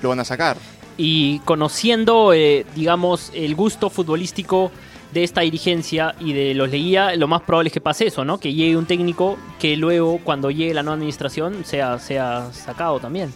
lo 0.00 0.08
van 0.08 0.18
a 0.20 0.24
sacar. 0.24 0.56
Y 0.96 1.38
conociendo, 1.40 2.32
eh, 2.32 2.66
digamos, 2.74 3.30
el 3.34 3.54
gusto 3.54 3.88
futbolístico 3.88 4.72
de 5.12 5.24
esta 5.24 5.42
dirigencia 5.42 6.14
y 6.20 6.32
de 6.32 6.54
los 6.54 6.70
Leguía, 6.70 7.14
lo 7.16 7.28
más 7.28 7.42
probable 7.42 7.68
es 7.68 7.72
que 7.74 7.80
pase 7.80 8.06
eso, 8.06 8.24
¿no? 8.24 8.38
Que 8.38 8.54
llegue 8.54 8.76
un 8.76 8.86
técnico 8.86 9.36
que 9.58 9.76
luego, 9.76 10.18
cuando 10.24 10.50
llegue 10.50 10.72
la 10.74 10.82
nueva 10.82 10.94
administración, 10.96 11.64
sea, 11.64 11.98
sea 11.98 12.50
sacado 12.52 12.98
también. 12.98 13.32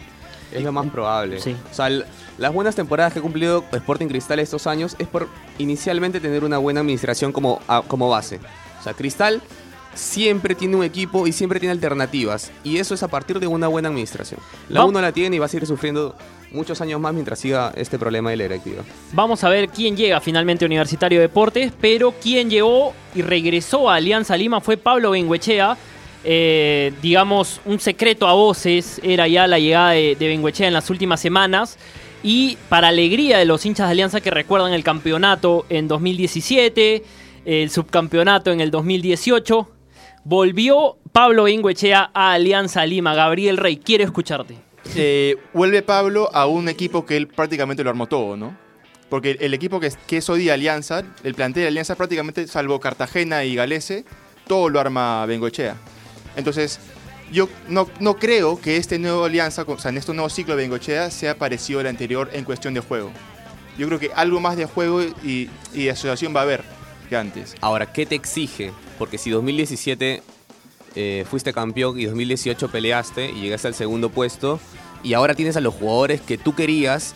Es 0.52 0.62
lo 0.62 0.72
más 0.72 0.86
probable. 0.90 1.40
Sí. 1.40 1.54
O 1.70 1.74
sea, 1.74 1.88
las 2.38 2.52
buenas 2.54 2.74
temporadas 2.76 3.12
que 3.12 3.18
ha 3.18 3.22
cumplido 3.22 3.64
Sporting 3.72 4.06
Cristal 4.06 4.38
estos 4.38 4.66
años 4.66 4.94
es 4.98 5.06
por 5.08 5.28
inicialmente 5.58 6.20
tener 6.20 6.44
una 6.44 6.58
buena 6.58 6.80
administración 6.80 7.32
como, 7.32 7.60
a- 7.68 7.82
como 7.82 8.08
base. 8.08 8.40
O 8.80 8.82
sea, 8.82 8.94
Cristal 8.94 9.42
siempre 9.94 10.54
tiene 10.54 10.76
un 10.76 10.84
equipo 10.84 11.26
y 11.26 11.32
siempre 11.32 11.58
tiene 11.58 11.72
alternativas. 11.72 12.52
Y 12.64 12.78
eso 12.78 12.94
es 12.94 13.02
a 13.02 13.08
partir 13.08 13.40
de 13.40 13.46
una 13.46 13.66
buena 13.68 13.88
administración. 13.88 14.40
La 14.68 14.84
uno 14.84 15.00
la 15.00 15.12
tiene 15.12 15.36
y 15.36 15.38
va 15.38 15.46
a 15.46 15.48
seguir 15.48 15.66
sufriendo 15.66 16.14
muchos 16.50 16.80
años 16.80 17.00
más 17.00 17.12
mientras 17.12 17.38
siga 17.38 17.72
este 17.76 17.98
problema 17.98 18.30
de 18.30 18.36
la 18.36 18.44
directiva. 18.44 18.82
Vamos 19.12 19.44
a 19.44 19.48
ver 19.48 19.68
quién 19.68 19.96
llega 19.96 20.20
finalmente 20.20 20.64
a 20.64 20.66
Universitario 20.66 21.18
de 21.18 21.28
Deportes, 21.28 21.72
pero 21.80 22.12
quien 22.12 22.50
llegó 22.50 22.94
y 23.14 23.22
regresó 23.22 23.90
a 23.90 23.96
Alianza 23.96 24.36
Lima 24.36 24.60
fue 24.60 24.76
Pablo 24.76 25.10
Benguechea. 25.10 25.76
Eh, 26.24 26.92
digamos, 27.02 27.60
un 27.64 27.78
secreto 27.78 28.26
a 28.26 28.32
voces 28.32 29.00
era 29.04 29.28
ya 29.28 29.46
la 29.46 29.58
llegada 29.58 29.90
de, 29.90 30.16
de 30.16 30.28
Benguechea 30.28 30.66
en 30.66 30.74
las 30.74 30.90
últimas 30.90 31.20
semanas. 31.20 31.78
Y 32.22 32.58
para 32.68 32.88
alegría 32.88 33.38
de 33.38 33.44
los 33.44 33.64
hinchas 33.64 33.86
de 33.86 33.92
Alianza 33.92 34.20
que 34.20 34.30
recuerdan 34.30 34.72
el 34.72 34.82
campeonato 34.82 35.66
en 35.68 35.86
2017, 35.86 37.04
el 37.44 37.70
subcampeonato 37.70 38.50
en 38.50 38.60
el 38.60 38.72
2018, 38.72 39.68
volvió 40.24 40.96
Pablo 41.12 41.44
Benguechea 41.44 42.10
a 42.12 42.32
Alianza 42.32 42.84
Lima. 42.84 43.14
Gabriel 43.14 43.56
Rey, 43.56 43.76
quiero 43.76 44.02
escucharte. 44.02 44.65
Eh, 44.94 45.36
vuelve 45.52 45.82
Pablo 45.82 46.30
a 46.32 46.46
un 46.46 46.68
equipo 46.68 47.04
que 47.04 47.16
él 47.16 47.28
prácticamente 47.28 47.82
lo 47.82 47.90
armó 47.90 48.06
todo, 48.06 48.36
¿no? 48.36 48.56
Porque 49.08 49.36
el 49.40 49.54
equipo 49.54 49.78
que 49.80 49.86
es, 49.88 49.96
que 50.06 50.18
es 50.18 50.28
hoy 50.28 50.48
Alianza, 50.50 51.02
el 51.22 51.34
plantel 51.34 51.62
de 51.62 51.68
Alianza 51.68 51.94
prácticamente, 51.94 52.46
salvo 52.48 52.80
Cartagena 52.80 53.44
y 53.44 53.54
Galese, 53.54 54.04
todo 54.46 54.68
lo 54.68 54.80
arma 54.80 55.24
Bengochea. 55.26 55.76
Entonces, 56.36 56.80
yo 57.30 57.48
no, 57.68 57.88
no 58.00 58.16
creo 58.16 58.60
que 58.60 58.76
este 58.76 58.98
nuevo 58.98 59.24
Alianza, 59.24 59.64
o 59.66 59.78
sea, 59.78 59.90
en 59.90 59.98
este 59.98 60.12
nuevo 60.12 60.28
ciclo 60.28 60.56
de 60.56 60.62
Bengochea, 60.62 61.10
sea 61.10 61.36
parecido 61.38 61.80
al 61.80 61.86
anterior 61.86 62.30
en 62.32 62.44
cuestión 62.44 62.74
de 62.74 62.80
juego. 62.80 63.12
Yo 63.78 63.86
creo 63.86 63.98
que 63.98 64.10
algo 64.14 64.40
más 64.40 64.56
de 64.56 64.66
juego 64.66 65.02
y, 65.02 65.50
y 65.72 65.84
de 65.84 65.90
asociación 65.90 66.34
va 66.34 66.40
a 66.40 66.44
haber 66.44 66.64
que 67.08 67.16
antes. 67.16 67.54
Ahora, 67.60 67.92
¿qué 67.92 68.06
te 68.06 68.14
exige? 68.14 68.72
Porque 68.98 69.18
si 69.18 69.30
2017 69.30 70.22
eh, 70.96 71.24
fuiste 71.30 71.52
campeón 71.52 71.98
y 72.00 72.06
2018 72.06 72.68
peleaste 72.70 73.30
y 73.30 73.42
llegaste 73.42 73.68
al 73.68 73.74
segundo 73.74 74.08
puesto 74.10 74.58
y 75.02 75.14
ahora 75.14 75.34
tienes 75.34 75.56
a 75.56 75.60
los 75.60 75.74
jugadores 75.74 76.20
que 76.20 76.38
tú 76.38 76.54
querías 76.54 77.14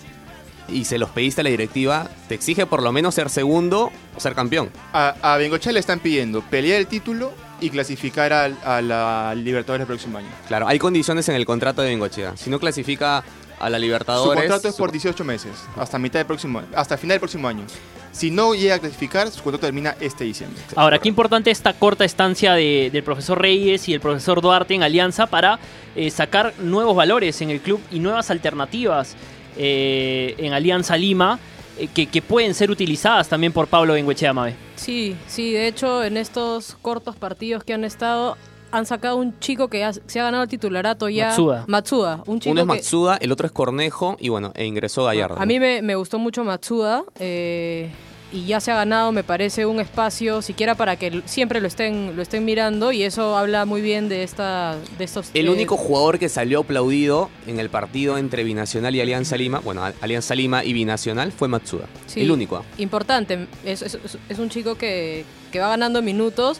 y 0.69 0.85
se 0.85 0.99
los 0.99 1.11
pediste 1.11 1.41
a 1.41 1.45
la 1.45 1.51
directiva, 1.51 2.09
te 2.29 2.35
exige 2.37 2.65
por 2.67 2.83
lo 2.83 2.93
menos 2.93 3.15
ser 3.17 3.29
segundo 3.31 3.91
o 4.17 4.21
ser 4.21 4.35
campeón. 4.37 4.71
A, 4.93 5.17
a 5.23 5.37
Bengochea 5.37 5.73
le 5.73 5.81
están 5.81 5.99
pidiendo 5.99 6.43
pelear 6.43 6.79
el 6.79 6.87
título 6.87 7.33
y 7.61 7.71
clasificar 7.71 8.33
al- 8.33 8.57
a, 8.65 8.81
la 8.81 9.35
Libertadores 9.35 9.81
el 9.83 9.87
próximo 9.89 10.19
año. 10.19 10.29
Claro, 10.47 10.69
hay 10.69 10.79
condiciones 10.79 11.29
en 11.29 11.35
el 11.35 11.45
contrato 11.45 11.83
de 11.83 11.89
Bengochea. 11.89 12.37
Si 12.37 12.49
no 12.51 12.61
clasifica 12.61 13.25
a 13.59 13.69
la 13.69 13.79
Su 13.79 13.83
Libertadores... 13.83 14.39
contrato 14.39 14.69
es 14.69 14.75
su- 14.77 14.79
por 14.81 14.93
18 14.93 15.25
meses, 15.25 15.51
hasta 15.77 15.99
mitad 15.99 16.21
del 16.21 16.27
próximo, 16.27 16.63
hasta 16.75 16.97
final 16.97 17.15
del 17.17 17.21
próximo 17.21 17.49
año. 17.49 17.65
Si 18.13 18.31
no 18.31 18.55
llega 18.55 18.75
a 18.75 18.79
clasificar, 18.79 19.31
su 19.31 19.43
contrato 19.43 19.67
termina 19.67 19.95
este 20.01 20.25
diciembre. 20.25 20.61
Ahora, 20.77 20.99
qué 20.99 21.09
importante 21.09 21.51
esta 21.51 21.73
corta 21.75 22.05
estancia 22.05 22.55
de- 22.55 22.91
del 22.93 23.03
profesor 23.05 23.41
Reyes 23.41 23.89
y 23.89 23.95
el 23.95 24.01
profesor 24.01 24.41
Duarte 24.41 24.75
en 24.75 24.83
Alianza 24.83 25.27
para 25.27 25.59
eh, 25.95 26.11
sacar 26.11 26.53
nuevos 26.59 26.97
valores 26.97 27.41
en 27.41 27.51
el 27.51 27.61
club 27.61 27.81
y 27.91 27.99
nuevas 28.01 28.31
alternativas 28.31 29.15
eh, 29.57 30.35
en 30.39 30.53
Alianza 30.53 30.97
Lima 30.97 31.39
eh, 31.79 31.89
que, 31.93 32.07
que 32.07 32.21
pueden 32.23 32.55
ser 32.55 32.71
utilizadas 32.71 33.29
también 33.29 33.53
por 33.53 33.67
Pablo 33.69 33.93
Benguechea 33.95 34.33
Mabe. 34.33 34.55
Sí, 34.77 35.17
sí, 35.29 35.53
de 35.53 35.69
hecho 35.69 36.03
en 36.05 36.17
estos 36.17 36.77
cortos 36.83 37.15
partidos 37.17 37.63
que 37.65 37.75
han 37.75 37.85
estado 37.85 38.37
han 38.73 38.87
sacado 38.87 39.17
un 39.17 39.39
chico 39.41 39.69
que 39.69 39.85
ha- 39.85 39.93
se 39.93 40.21
ha 40.21 40.25
ganado 40.25 40.43
el 40.45 40.49
titularato 40.49 41.09
ya. 41.09 41.29
Matsuda. 41.29 41.65
Matsuda, 41.67 42.23
un 42.27 42.41
chico 42.41 42.53
Uno 42.53 42.61
es 42.63 42.67
que- 42.67 42.75
Matsuda, 42.75 43.17
el 43.17 43.33
otro 43.33 43.47
es 43.47 43.53
Cornejo 43.53 44.17
y 44.21 44.29
bueno, 44.29 44.53
e 44.55 44.65
ingresó 44.67 45.05
Gallardo. 45.05 45.37
A 45.41 45.47
mí 45.47 45.59
me, 45.61 45.83
me 45.83 45.95
gustó 45.97 46.19
mucho 46.19 46.45
Matsuda 46.45 47.03
eh, 47.19 47.91
y 48.33 48.45
ya 48.47 48.61
se 48.61 48.71
ha 48.71 48.77
ganado, 48.77 49.11
me 49.11 49.25
parece, 49.25 49.67
un 49.67 49.81
espacio 49.81 50.41
siquiera 50.41 50.77
para 50.77 50.95
que 50.95 51.21
siempre 51.25 51.61
lo 51.61 51.67
estén, 51.67 52.15
lo 52.15 52.23
estén 52.23 52.45
mirando 52.45 52.93
y 52.93 53.03
eso 53.03 53.37
habla 53.37 53.65
muy 53.65 53.81
bien 53.81 54.09
de 54.09 54.23
esta, 54.23 54.77
de 54.99 55.05
estos. 55.05 55.31
El 55.35 55.47
eh, 55.47 55.51
único 55.51 55.77
jugador 55.77 56.21
que 56.21 56.29
salió 56.29 56.61
aplaudido 56.61 57.29
en 57.49 57.59
el 57.59 57.71
partido 57.71 58.19
entre 58.19 58.45
Binacional 58.45 58.95
y 58.95 59.01
Alianza 59.01 59.37
Lima, 59.37 59.59
bueno, 59.59 59.83
Alianza 60.01 60.37
Lima 60.37 60.63
y 60.65 60.73
Binacional, 60.75 61.33
fue 61.33 61.49
Matsuda. 61.49 61.87
Sí, 62.07 62.21
El 62.21 62.31
único. 62.31 62.65
Importante, 62.79 63.49
es, 63.65 63.83
es- 63.83 63.95
es- 63.97 64.19
es 64.29 64.39
un 64.39 64.49
chico 64.49 64.77
que, 64.77 65.25
que 65.51 65.59
va 65.59 65.69
ganando 65.71 66.01
minutos 66.01 66.59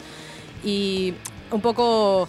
y 0.65 1.13
un 1.51 1.61
poco 1.61 2.27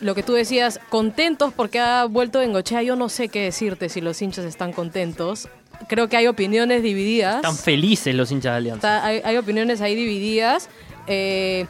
lo 0.00 0.14
que 0.14 0.22
tú 0.22 0.32
decías, 0.32 0.80
contentos 0.90 1.52
porque 1.54 1.78
ha 1.78 2.04
vuelto 2.06 2.40
Bengochea. 2.40 2.82
Yo 2.82 2.96
no 2.96 3.08
sé 3.08 3.28
qué 3.28 3.42
decirte 3.42 3.88
si 3.88 4.00
los 4.00 4.20
hinchas 4.20 4.44
están 4.44 4.72
contentos. 4.72 5.48
Creo 5.88 6.08
que 6.08 6.16
hay 6.16 6.26
opiniones 6.26 6.82
divididas. 6.82 7.36
Están 7.36 7.56
felices 7.56 8.14
los 8.14 8.30
hinchas 8.32 8.52
de 8.52 8.56
Alianza. 8.56 8.96
Está- 8.96 9.06
hay, 9.06 9.20
hay 9.24 9.36
opiniones 9.36 9.80
ahí 9.80 9.94
divididas. 9.94 10.68
Eh, 11.06 11.66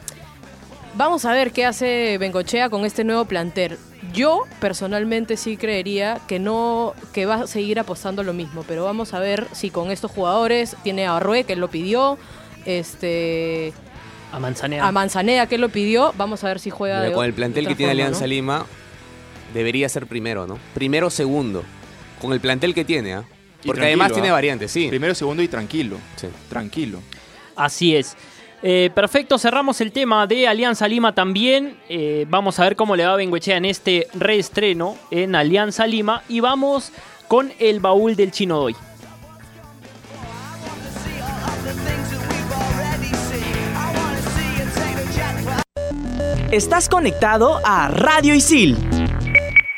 vamos 0.95 1.25
a 1.25 1.33
ver 1.33 1.51
qué 1.51 1.65
hace 1.65 2.17
Bengochea 2.19 2.69
con 2.69 2.85
este 2.85 3.03
nuevo 3.03 3.25
plantel. 3.25 3.77
Yo 4.13 4.41
personalmente 4.59 5.37
sí 5.37 5.55
creería 5.57 6.19
que 6.27 6.37
no 6.39 6.93
que 7.13 7.25
va 7.25 7.35
a 7.35 7.47
seguir 7.47 7.79
apostando 7.79 8.21
lo 8.23 8.33
mismo, 8.33 8.63
pero 8.67 8.83
vamos 8.83 9.13
a 9.13 9.19
ver 9.19 9.47
si 9.53 9.69
con 9.69 9.91
estos 9.91 10.11
jugadores 10.11 10.75
tiene 10.83 11.05
a 11.07 11.15
Arrué 11.17 11.43
que 11.45 11.53
él 11.53 11.59
lo 11.59 11.69
pidió, 11.69 12.17
este 12.65 13.73
A 14.33 14.39
Manzanea. 14.39 14.85
a 14.87 14.91
Manzanea 14.91 15.47
que 15.47 15.55
él 15.55 15.61
lo 15.61 15.69
pidió, 15.69 16.13
vamos 16.17 16.43
a 16.43 16.47
ver 16.47 16.59
si 16.59 16.69
juega 16.69 16.95
Mira, 16.97 17.09
de 17.09 17.13
con 17.13 17.21
o- 17.21 17.25
el 17.25 17.33
plantel 17.33 17.67
que 17.67 17.75
tiene 17.75 17.91
forma, 17.93 18.03
Alianza 18.03 18.21
¿no? 18.21 18.27
Lima, 18.27 18.65
debería 19.53 19.87
ser 19.87 20.07
primero, 20.07 20.47
¿no? 20.47 20.57
Primero 20.73 21.07
o 21.07 21.09
segundo. 21.09 21.63
Con 22.21 22.33
el 22.33 22.39
plantel 22.39 22.73
que 22.73 22.83
tiene, 22.83 23.13
¿ah? 23.13 23.23
Porque 23.65 23.83
además 23.83 24.11
tiene 24.11 24.29
¿ah? 24.29 24.33
variantes, 24.33 24.71
sí. 24.71 24.87
Primero, 24.89 25.13
segundo 25.15 25.41
y 25.43 25.47
tranquilo. 25.47 25.97
Sí. 26.15 26.27
Tranquilo. 26.49 26.99
Así 27.55 27.95
es. 27.95 28.15
Eh, 28.61 28.89
perfecto, 28.95 29.37
cerramos 29.37 29.79
el 29.81 29.91
tema 29.91 30.25
de 30.25 30.47
Alianza 30.47 30.87
Lima 30.87 31.13
también. 31.13 31.77
Eh, 31.89 32.25
vamos 32.29 32.59
a 32.59 32.63
ver 32.63 32.75
cómo 32.75 32.95
le 32.95 33.05
va 33.05 33.13
a 33.13 33.17
Benguechea 33.17 33.57
en 33.57 33.65
este 33.65 34.07
reestreno 34.13 34.97
en 35.11 35.35
Alianza 35.35 35.85
Lima. 35.85 36.23
Y 36.29 36.39
vamos 36.39 36.91
con 37.27 37.51
el 37.59 37.79
baúl 37.81 38.15
del 38.15 38.31
Chino 38.31 38.57
Doy. 38.59 38.75
Estás 46.53 46.87
conectado 46.87 47.59
a 47.63 47.87
Radio 47.87 48.35
Isil. 48.35 48.77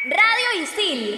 Radio 0.04 0.62
Isil. 0.62 1.18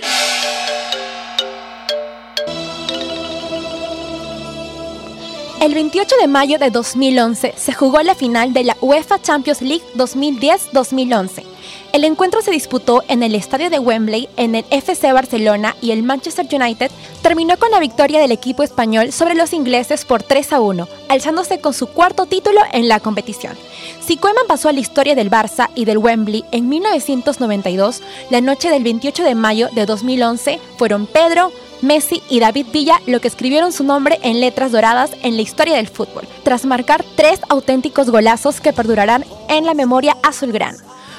El 5.60 5.74
28 5.74 6.16
de 6.22 6.28
mayo 6.28 6.60
de 6.60 6.70
2011 6.70 7.56
se 7.58 7.74
jugó 7.74 8.04
la 8.04 8.14
final 8.14 8.54
de 8.54 8.66
la 8.66 8.78
UEFA 8.82 9.20
Champions 9.20 9.64
League 9.64 9.84
2010-2011. 9.96 11.57
El 11.94 12.04
encuentro 12.04 12.42
se 12.42 12.52
disputó 12.52 13.04
en 13.08 13.24
el 13.24 13.34
estadio 13.34 13.70
de 13.70 13.80
Wembley 13.80 14.30
en 14.38 14.56
el 14.56 14.66
FC 14.70 15.12
Barcelona 15.14 15.76
y 15.82 15.92
el 15.92 16.04
Manchester 16.04 16.46
United 16.52 16.92
terminó 17.22 17.58
con 17.58 17.72
la 17.72 17.80
victoria 17.80 18.20
del 18.20 18.32
equipo 18.32 18.64
español 18.64 19.12
sobre 19.12 19.36
los 19.36 19.54
ingleses 19.54 20.06
por 20.06 20.22
3 20.22 20.54
a 20.54 20.60
1, 20.60 20.88
alzándose 21.10 21.60
con 21.60 21.74
su 21.74 21.88
cuarto 21.88 22.26
título 22.26 22.62
en 22.72 22.88
la 22.88 23.00
competición. 23.00 23.58
Si 24.06 24.18
Koeman 24.18 24.48
pasó 24.48 24.70
a 24.70 24.74
la 24.74 24.80
historia 24.80 25.16
del 25.16 25.32
Barça 25.32 25.70
y 25.76 25.86
del 25.86 25.98
Wembley 25.98 26.46
en 26.52 26.70
1992, 26.70 28.02
la 28.30 28.42
noche 28.42 28.70
del 28.70 28.84
28 28.84 29.24
de 29.24 29.36
mayo 29.36 29.70
de 29.74 29.86
2011 29.86 30.60
fueron 30.78 31.08
Pedro, 31.08 31.52
Messi 31.82 32.24
y 32.30 32.40
David 32.40 32.68
Villa 32.72 33.02
lo 33.06 33.22
que 33.22 33.28
escribieron 33.28 33.72
su 33.72 33.84
nombre 33.84 34.20
en 34.24 34.40
letras 34.40 34.72
doradas 34.72 35.12
en 35.24 35.36
la 35.36 35.42
historia 35.42 35.76
del 35.76 35.88
fútbol, 35.88 36.28
tras 36.44 36.66
marcar 36.66 37.04
tres 37.16 37.42
auténticos 37.50 38.10
golazos 38.10 38.62
que 38.62 38.74
perdurarán 38.74 39.26
en 39.50 39.66
la 39.66 39.74
memoria 39.74 40.18
azulgrana. 40.24 40.78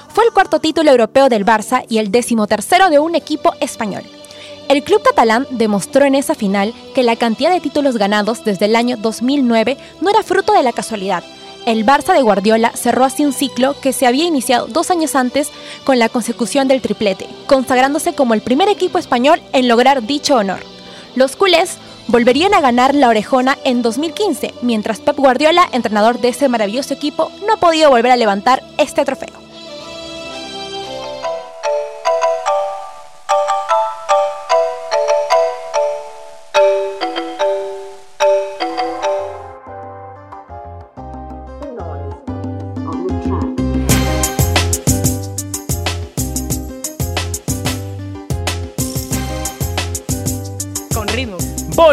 Fue 0.08 0.24
el 0.24 0.32
cuarto 0.32 0.58
título 0.58 0.90
europeo 0.90 1.28
del 1.28 1.44
Barça 1.44 1.84
y 1.88 1.98
el 1.98 2.10
decimotercero 2.10 2.90
de 2.90 2.98
un 2.98 3.14
equipo 3.14 3.54
español. 3.60 4.02
El 4.68 4.82
club 4.82 5.02
catalán 5.02 5.46
demostró 5.50 6.04
en 6.04 6.14
esa 6.14 6.34
final 6.34 6.74
que 6.94 7.02
la 7.02 7.16
cantidad 7.16 7.50
de 7.50 7.60
títulos 7.60 7.96
ganados 7.96 8.44
desde 8.44 8.66
el 8.66 8.76
año 8.76 8.96
2009 8.96 9.76
no 10.00 10.10
era 10.10 10.22
fruto 10.22 10.52
de 10.52 10.62
la 10.62 10.72
casualidad. 10.72 11.22
El 11.66 11.84
Barça 11.84 12.14
de 12.14 12.22
Guardiola 12.22 12.72
cerró 12.74 13.04
así 13.04 13.24
un 13.24 13.32
ciclo 13.32 13.76
que 13.80 13.92
se 13.92 14.06
había 14.06 14.24
iniciado 14.24 14.66
dos 14.66 14.90
años 14.90 15.14
antes 15.14 15.50
con 15.84 15.98
la 15.98 16.08
consecución 16.08 16.68
del 16.68 16.80
triplete, 16.80 17.26
consagrándose 17.46 18.14
como 18.14 18.34
el 18.34 18.40
primer 18.40 18.68
equipo 18.68 18.98
español 18.98 19.40
en 19.52 19.68
lograr 19.68 20.02
dicho 20.02 20.36
honor. 20.36 20.60
Los 21.14 21.36
culés 21.36 21.76
volverían 22.06 22.54
a 22.54 22.60
ganar 22.60 22.94
la 22.94 23.08
orejona 23.08 23.58
en 23.64 23.82
2015, 23.82 24.54
mientras 24.62 25.00
Pep 25.00 25.16
Guardiola, 25.16 25.68
entrenador 25.72 26.20
de 26.20 26.28
ese 26.28 26.48
maravilloso 26.48 26.94
equipo, 26.94 27.30
no 27.46 27.54
ha 27.54 27.56
podido 27.58 27.90
volver 27.90 28.12
a 28.12 28.16
levantar 28.16 28.62
este 28.78 29.04
trofeo. 29.04 29.47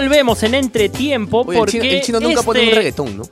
Volvemos 0.07 0.43
en 0.43 0.53
entretiempo 0.55 1.41
Oye, 1.41 1.51
el 1.53 1.57
porque 1.59 1.71
chino, 1.71 1.83
el 1.85 2.01
chino 2.01 2.19
nunca 2.19 2.43
pone 2.43 2.59
un 2.61 2.65
este- 2.65 2.75
reggaetón, 2.77 3.17
¿no? 3.17 3.23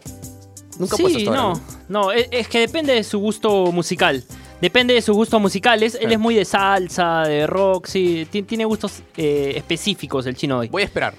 Nunca 0.79 0.97
Sí, 0.97 1.05
hasta 1.05 1.29
ahora, 1.29 1.41
no, 1.41 1.61
no, 1.87 2.11
es, 2.11 2.27
es 2.31 2.47
que 2.47 2.59
depende 2.59 2.93
de 2.93 3.03
su 3.03 3.19
gusto 3.19 3.71
musical. 3.71 4.23
Depende 4.59 4.93
de 4.93 5.01
sus 5.01 5.15
gustos 5.15 5.39
musicales. 5.41 5.97
Él 6.01 6.11
es 6.13 6.17
muy 6.19 6.35
de 6.35 6.45
salsa, 6.45 7.23
de 7.23 7.45
rock, 7.45 7.85
sí. 7.87 8.25
ti- 8.31 8.43
Tiene 8.43 8.65
gustos 8.65 9.03
eh, 9.17 9.53
específicos 9.57 10.25
el 10.25 10.35
chino 10.35 10.59
hoy. 10.59 10.69
Voy 10.69 10.81
a 10.81 10.85
esperar. 10.85 11.13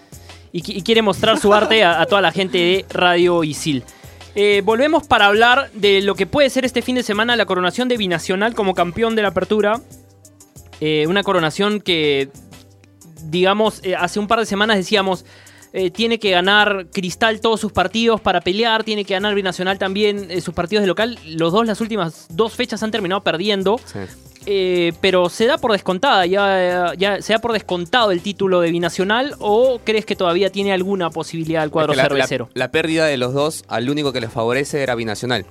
Y, 0.51 0.63
qui- 0.63 0.77
y 0.77 0.83
quiere 0.83 1.03
mostrar 1.03 1.39
su 1.39 1.53
arte 1.55 1.85
a, 1.85 2.01
a 2.01 2.07
toda 2.07 2.21
la 2.23 2.33
gente 2.33 2.59
de 2.59 2.85
Radio 2.89 3.45
Isil. 3.45 3.85
Eh, 4.35 4.63
volvemos 4.65 5.07
para 5.07 5.27
hablar 5.27 5.71
de 5.75 6.01
lo 6.01 6.15
que 6.17 6.27
puede 6.27 6.51
ser 6.51 6.65
este 6.65 6.83
fin 6.83 6.97
de 6.97 7.03
semana 7.05 7.37
la 7.37 7.47
coronación 7.47 7.87
de 7.89 7.97
Binacional 7.97 8.55
como 8.55 8.75
campeón 8.75 9.15
de 9.15 9.23
la 9.23 9.29
apertura. 9.29 9.81
Eh, 10.81 11.05
una 11.07 11.23
coronación 11.23 11.81
que, 11.81 12.31
digamos, 13.27 13.83
hace 13.99 14.19
un 14.19 14.27
par 14.27 14.41
de 14.41 14.47
semanas 14.47 14.77
decíamos, 14.79 15.25
eh, 15.75 15.91
tiene 15.91 16.19
que 16.19 16.31
ganar 16.31 16.87
Cristal 16.93 17.41
todos 17.43 17.61
sus 17.61 17.73
partidos 17.73 18.21
para 18.21 18.41
pelear, 18.41 18.83
tiene 18.85 19.05
que 19.05 19.13
ganar 19.15 19.35
Binacional 19.35 19.77
también 19.79 20.31
eh, 20.31 20.41
sus 20.41 20.55
partidos 20.55 20.83
de 20.85 20.87
local. 20.87 21.19
Los 21.27 21.53
dos, 21.53 21.67
las 21.67 21.81
últimas 21.83 22.27
dos 22.31 22.55
fechas 22.55 22.83
han 22.83 22.91
terminado 22.91 23.23
perdiendo. 23.23 23.79
Eh, 24.47 24.93
pero 25.01 25.31
se 25.31 25.47
da 25.47 25.57
por 25.57 25.73
descontada, 25.73 26.27
ya, 26.27 26.93
ya 26.99 27.23
se 27.23 27.33
da 27.33 27.39
por 27.39 27.53
descontado 27.55 28.11
el 28.11 28.21
título 28.21 28.61
de 28.61 28.71
Binacional 28.71 29.35
o 29.39 29.81
crees 29.83 30.05
que 30.05 30.17
todavía 30.17 30.51
tiene 30.51 30.73
alguna 30.75 31.09
posibilidad 31.09 31.65
el 31.65 31.71
cuadro 31.71 31.93
Es 31.93 31.97
que 31.99 32.03
la- 32.03 32.09
cervecero? 32.09 32.51
La, 32.53 32.67
la 32.67 32.71
pérdida 32.71 33.07
de 33.07 33.17
los 33.17 33.33
dos, 33.33 33.65
al 33.69 33.89
único 33.89 34.13
que 34.13 34.21
les 34.21 34.31
favorece 34.31 34.83
era 34.83 34.95
Binacional. 34.97 35.47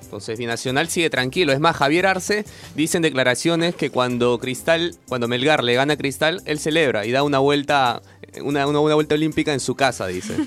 Entonces 0.00 0.38
Binacional 0.38 0.86
sigue 0.86 1.10
tranquilo. 1.10 1.52
Es 1.52 1.58
más, 1.58 1.74
Javier 1.76 2.06
Arce 2.06 2.44
dice 2.76 2.98
en 2.98 3.02
declaraciones 3.02 3.74
que 3.74 3.90
cuando 3.90 4.38
Cristal, 4.38 4.94
cuando 5.08 5.26
Melgar 5.26 5.64
le 5.64 5.74
gana 5.74 5.94
a 5.94 5.96
Cristal, 5.96 6.40
él 6.44 6.60
celebra 6.60 7.04
y 7.04 7.10
da 7.10 7.24
una 7.24 7.40
vuelta, 7.40 8.00
una, 8.42 8.66
una- 8.66 8.80
una 8.80 8.94
vuelta 8.94 9.14
olímpica 9.14 9.52
en 9.52 9.60
su 9.60 9.74
casa, 9.74 10.06
dice. 10.06 10.34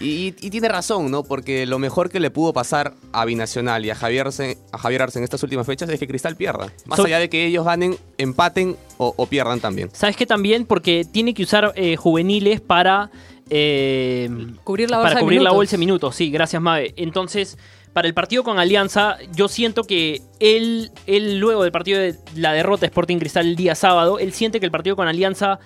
Y, 0.00 0.28
y 0.40 0.50
tiene 0.50 0.68
razón, 0.68 1.10
¿no? 1.10 1.24
Porque 1.24 1.66
lo 1.66 1.80
mejor 1.80 2.08
que 2.08 2.20
le 2.20 2.30
pudo 2.30 2.52
pasar 2.52 2.94
a 3.12 3.24
Binacional 3.24 3.84
y 3.84 3.90
a 3.90 3.96
Javier 3.96 4.28
Arce, 4.28 4.56
a 4.70 4.78
Javier 4.78 5.02
Arce 5.02 5.18
en 5.18 5.24
estas 5.24 5.42
últimas 5.42 5.66
fechas 5.66 5.88
es 5.88 5.98
que 5.98 6.06
Cristal 6.06 6.36
pierda. 6.36 6.72
Más 6.86 6.98
So- 6.98 7.06
allá 7.06 7.18
de 7.18 7.28
que 7.28 7.44
ellos 7.46 7.64
ganen, 7.64 7.96
empaten 8.16 8.76
o, 8.96 9.12
o 9.16 9.26
pierdan 9.26 9.58
también. 9.58 9.90
¿Sabes 9.92 10.14
qué 10.16 10.24
también? 10.24 10.66
Porque 10.66 11.04
tiene 11.04 11.34
que 11.34 11.42
usar 11.42 11.72
eh, 11.74 11.96
juveniles 11.96 12.60
para... 12.60 13.10
eh, 13.50 14.30
Cubrir 14.62 14.88
la 14.88 14.98
bolsa 14.98 15.08
para 15.08 15.14
de 15.16 15.24
cubrir 15.24 15.38
la 15.40 15.50
minutos. 15.50 15.56
bolsa 15.56 15.70
de 15.72 15.78
minutos, 15.78 16.14
sí, 16.14 16.30
gracias 16.30 16.62
Mabe. 16.62 16.94
Entonces, 16.96 17.58
para 17.92 18.06
el 18.06 18.14
partido 18.14 18.44
con 18.44 18.60
Alianza, 18.60 19.16
yo 19.34 19.48
siento 19.48 19.82
que 19.82 20.22
él, 20.38 20.92
él 21.06 21.38
luego 21.40 21.64
del 21.64 21.72
partido 21.72 21.98
de 21.98 22.14
la 22.36 22.52
derrota 22.52 22.82
de 22.82 22.86
Sporting 22.86 23.18
Cristal 23.18 23.46
el 23.48 23.56
día 23.56 23.74
sábado, 23.74 24.20
él 24.20 24.32
siente 24.32 24.60
que 24.60 24.66
el 24.66 24.70
partido 24.72 24.94
con 24.94 25.08
Alianza 25.08 25.58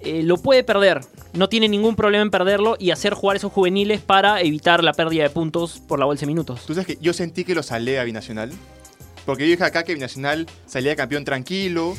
eh, 0.00 0.22
lo 0.22 0.36
puede 0.36 0.64
perder. 0.64 1.00
No 1.32 1.48
tiene 1.48 1.68
ningún 1.68 1.96
problema 1.96 2.22
en 2.22 2.30
perderlo 2.30 2.76
y 2.78 2.90
hacer 2.90 3.14
jugar 3.14 3.36
esos 3.36 3.52
juveniles 3.52 4.00
para 4.00 4.40
evitar 4.40 4.84
la 4.84 4.92
pérdida 4.92 5.24
de 5.24 5.30
puntos 5.30 5.80
por 5.86 5.98
la 5.98 6.04
bolsa 6.04 6.20
de 6.22 6.26
minutos. 6.28 6.64
Tú 6.66 6.74
sabes 6.74 6.86
que 6.86 6.98
yo 7.00 7.12
sentí 7.12 7.44
que 7.44 7.54
lo 7.54 7.62
salé 7.62 7.98
a 7.98 8.04
Binacional. 8.04 8.52
Porque 9.26 9.44
yo 9.44 9.50
dije 9.50 9.64
acá 9.64 9.84
que 9.84 9.94
Binacional 9.94 10.46
salía 10.66 10.94
campeón 10.96 11.24
tranquilo. 11.24 11.96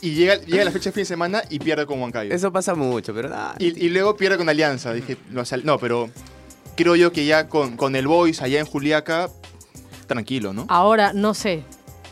Y 0.00 0.12
llega, 0.14 0.36
llega 0.36 0.62
la 0.64 0.70
fecha 0.70 0.90
de 0.90 0.92
fin 0.92 1.00
de 1.02 1.06
semana 1.06 1.42
y 1.50 1.58
pierde 1.58 1.86
con 1.86 2.00
Huancayo. 2.00 2.32
Eso 2.32 2.52
pasa 2.52 2.74
mucho, 2.74 3.12
pero 3.14 3.28
nada. 3.30 3.56
Y, 3.58 3.84
y 3.84 3.88
luego 3.88 4.16
pierde 4.16 4.36
con 4.36 4.48
Alianza. 4.48 4.92
Dije, 4.92 5.16
lo 5.32 5.44
sal- 5.44 5.62
no, 5.64 5.78
pero 5.78 6.10
creo 6.76 6.94
yo 6.96 7.12
que 7.12 7.24
ya 7.26 7.48
con, 7.48 7.76
con 7.76 7.96
el 7.96 8.06
Boys 8.06 8.42
allá 8.42 8.60
en 8.60 8.66
Juliaca, 8.66 9.30
tranquilo, 10.06 10.52
¿no? 10.52 10.66
Ahora, 10.68 11.12
no 11.14 11.34
sé. 11.34 11.64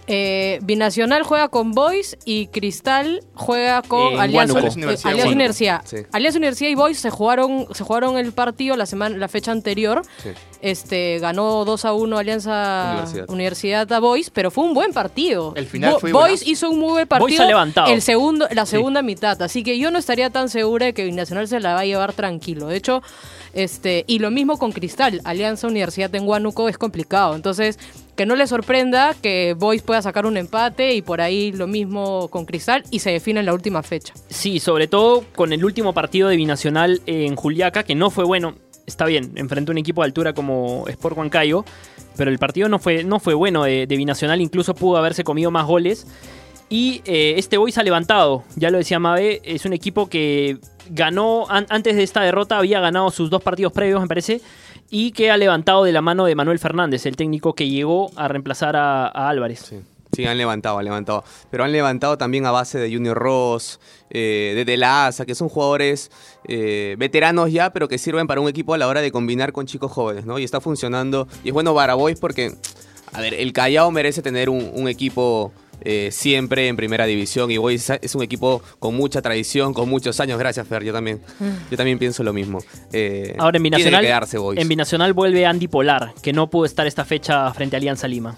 Eh, 0.06 0.58
Binacional 0.62 1.23
juega 1.23 1.49
con 1.49 1.73
Boys 1.73 2.16
y 2.25 2.49
Cristal 2.49 3.23
juega 3.34 3.80
con 3.82 4.14
En 4.14 4.20
Alianza, 4.20 4.54
Huánuco. 4.54 4.58
Alianza 4.58 4.78
eh, 4.78 4.82
Universidad, 4.82 5.11
Alianza 5.11 5.28
Huánuco. 5.28 5.34
Universidad. 5.34 5.82
Sí. 5.84 5.96
Alianza 6.12 6.38
Universidad 6.38 6.70
y 6.70 6.75
Boys 6.75 6.99
se 6.99 7.11
jugaron, 7.11 7.66
se 7.73 7.84
jugaron 7.84 8.18
el 8.18 8.32
partido 8.32 8.76
la 8.76 8.87
semana, 8.87 9.16
la 9.16 9.28
fecha 9.28 9.52
anterior. 9.52 10.02
Sí. 10.23 10.30
Este 10.64 11.18
ganó 11.18 11.66
2 11.66 11.85
a 11.85 11.92
1 11.92 12.16
Alianza 12.18 12.90
Universidad. 12.94 13.30
Universidad, 13.30 13.92
a 13.92 14.00
Boys, 14.00 14.30
pero 14.30 14.50
fue 14.50 14.64
un 14.64 14.73
buen 14.73 14.92
partido. 14.94 15.52
El 15.56 15.66
final 15.66 15.92
Bo- 15.92 16.00
fue 16.00 16.12
Boys 16.12 16.47
hizo 16.47 16.71
un 16.71 16.78
muy 16.78 16.88
buen 16.92 17.06
Boys 17.06 17.21
partido. 17.21 17.42
ha 17.42 17.47
levantado. 17.47 17.92
El 17.92 18.00
segundo, 18.00 18.49
la 18.50 18.64
segunda 18.64 19.02
mitad. 19.02 19.40
Así 19.42 19.62
que 19.62 19.78
yo 19.78 19.90
no 19.90 19.99
estaría 19.99 20.30
tan 20.30 20.49
segura 20.49 20.87
de 20.87 20.94
que 20.94 21.04
Binacional 21.04 21.49
se 21.49 21.61
la 21.61 21.75
va 21.75 21.80
a 21.80 21.85
llevar 21.85 22.14
tranquilo. 22.14 22.68
De 22.68 22.76
hecho, 22.76 23.02
este, 23.52 24.04
y 24.06 24.21
lo 24.21 24.30
mismo 24.30 24.58
con 24.58 24.73
Cristal. 24.73 25.21
Alianza 25.25 25.67
Universidad 25.69 26.15
en 26.15 26.26
Huánuco 26.26 26.69
es 26.71 26.78
complicado. 26.78 27.34
Entonces, 27.36 27.78
que 28.17 28.25
no 28.26 28.34
le 28.34 28.47
sorprenda 28.47 29.15
que 29.21 29.54
Boys 29.58 29.82
pueda 29.82 30.00
sacar 30.00 30.25
un 30.25 30.36
empate 30.36 30.95
y 30.95 31.02
por 31.02 31.21
ahí 31.21 31.52
lo 31.52 31.67
mismo 31.67 32.28
con 32.28 32.47
Cristal 32.47 32.84
y 32.91 33.00
se 33.00 33.10
define 33.10 33.41
en 33.41 33.47
la 33.47 33.52
última 33.54 33.82
fecha. 33.82 34.15
Sí, 34.30 34.60
sobre 34.60 34.86
todo 34.86 35.25
con 35.36 35.52
el 35.52 35.65
último 35.65 35.93
partido 35.93 36.28
de 36.28 36.36
Binacional 36.36 37.02
en 37.06 37.36
Juliaca, 37.36 37.82
que 37.82 37.95
no 37.95 38.10
fue 38.10 38.25
bueno. 38.25 38.54
Está 38.86 39.06
bien, 39.06 39.32
enfrentó 39.36 39.73
un 39.73 39.78
equipo 39.78 40.02
de 40.02 40.06
altura 40.06 40.34
como 40.34 40.84
Sport 40.88 41.16
Huancayo, 41.16 41.64
pero 42.16 42.30
el 42.30 42.38
partido 42.38 42.68
no 42.68 42.78
fue, 42.78 43.02
no 43.04 43.18
fue 43.18 43.34
bueno 43.34 43.64
de, 43.64 43.86
de 43.86 43.97
Binacional, 43.97 44.40
incluso 44.40 44.75
pudo 44.75 44.99
haberse 44.99 45.25
comido 45.25 45.50
más 45.50 45.66
goles. 45.66 46.06
Y 46.68 47.02
eh, 47.04 47.34
este 47.36 47.56
Boys 47.58 47.76
ha 47.78 47.82
levantado, 47.82 48.42
ya 48.56 48.70
lo 48.70 48.78
decía 48.78 48.99
Mabe, 48.99 49.40
es 49.44 49.64
un 49.64 49.73
equipo 49.75 50.08
que 50.08 50.58
ganó, 50.90 51.44
an- 51.49 51.66
antes 51.68 51.94
de 51.97 52.02
esta 52.02 52.23
derrota 52.23 52.58
había 52.58 52.80
ganado 52.80 53.10
sus 53.10 53.30
dos 53.30 53.42
partidos 53.42 53.73
previos, 53.73 54.00
me 54.00 54.08
parece, 54.08 54.40
y 54.90 55.12
que 55.12 55.30
ha 55.30 55.36
levantado 55.36 55.84
de 55.84 55.92
la 55.92 56.00
mano 56.00 56.25
de 56.25 56.34
Manuel 56.34 56.58
Fernández, 56.58 57.06
el 57.06 57.16
técnico 57.16 57.54
que 57.54 57.68
llegó 57.68 58.10
a 58.16 58.28
reemplazar 58.28 58.76
a, 58.76 59.06
a 59.06 59.28
Álvarez. 59.28 59.60
Sí. 59.60 59.76
Sí, 60.15 60.25
han 60.27 60.39
levantado, 60.39 60.79
han 60.79 60.85
levantado. 60.85 61.25
Pero 61.50 61.65
han 61.65 61.73
levantado 61.73 62.17
también 62.19 62.47
a 62.47 62.50
base 62.50 62.79
de 62.79 62.93
Junior 62.93 63.17
Ross, 63.17 63.81
eh, 64.11 64.53
de 64.55 64.65
De 64.65 64.77
La 64.77 65.07
Asa, 65.07 65.27
que 65.27 65.35
son 65.35 65.49
jugadores 65.49 66.11
eh, 66.49 66.97
veteranos 66.99 67.50
ya, 67.53 67.73
pero 67.73 67.89
que 67.89 67.99
sirven 67.99 68.27
para 68.27 68.41
un 68.41 68.49
equipo 68.49 68.75
a 68.75 68.79
la 68.79 68.87
hora 68.89 69.00
de 69.00 69.11
combinar 69.13 69.53
con 69.53 69.67
chicos 69.67 69.91
jóvenes, 69.93 70.25
¿no? 70.27 70.39
Y 70.39 70.45
está 70.45 70.61
funcionando. 70.61 71.27
Y 71.43 71.49
es 71.49 71.55
bueno 71.55 71.75
para 71.75 71.95
Boys 71.95 72.19
porque, 72.21 72.55
a 73.13 73.21
ver, 73.21 73.35
el 73.35 73.53
Callao 73.53 73.91
merece 73.91 74.23
tener 74.23 74.49
un, 74.50 74.71
un 74.75 74.89
equipo 74.89 75.53
eh, 75.81 76.11
siempre 76.13 76.69
en 76.69 76.77
primera 76.77 77.05
división. 77.07 77.50
Y 77.50 77.57
Boys 77.59 77.91
es 77.91 78.15
un 78.15 78.23
equipo 78.23 78.63
con 78.79 78.95
mucha 78.95 79.21
tradición, 79.21 79.75
con 79.75 79.89
muchos 79.89 80.21
años. 80.21 80.39
Gracias, 80.39 80.67
Fer, 80.67 80.85
yo 80.85 80.93
también. 80.93 81.21
Yo 81.71 81.77
también 81.77 81.99
pienso 81.99 82.23
lo 82.23 82.33
mismo. 82.33 82.61
Eh, 82.93 83.35
Ahora 83.39 83.57
en 83.59 83.63
tiene 83.65 83.77
que 83.77 83.83
Binacional, 83.83 84.05
quedarse 84.05 84.39
Boys. 84.39 84.61
en 84.61 84.69
Binacional 84.69 85.13
vuelve 85.13 85.45
Andy 85.45 85.69
Polar, 85.69 86.15
que 86.23 86.33
no 86.33 86.49
pudo 86.49 86.65
estar 86.65 86.87
esta 86.87 87.05
fecha 87.05 87.53
frente 87.53 87.77
a 87.77 87.79
Alianza 87.79 88.07
Lima. 88.09 88.37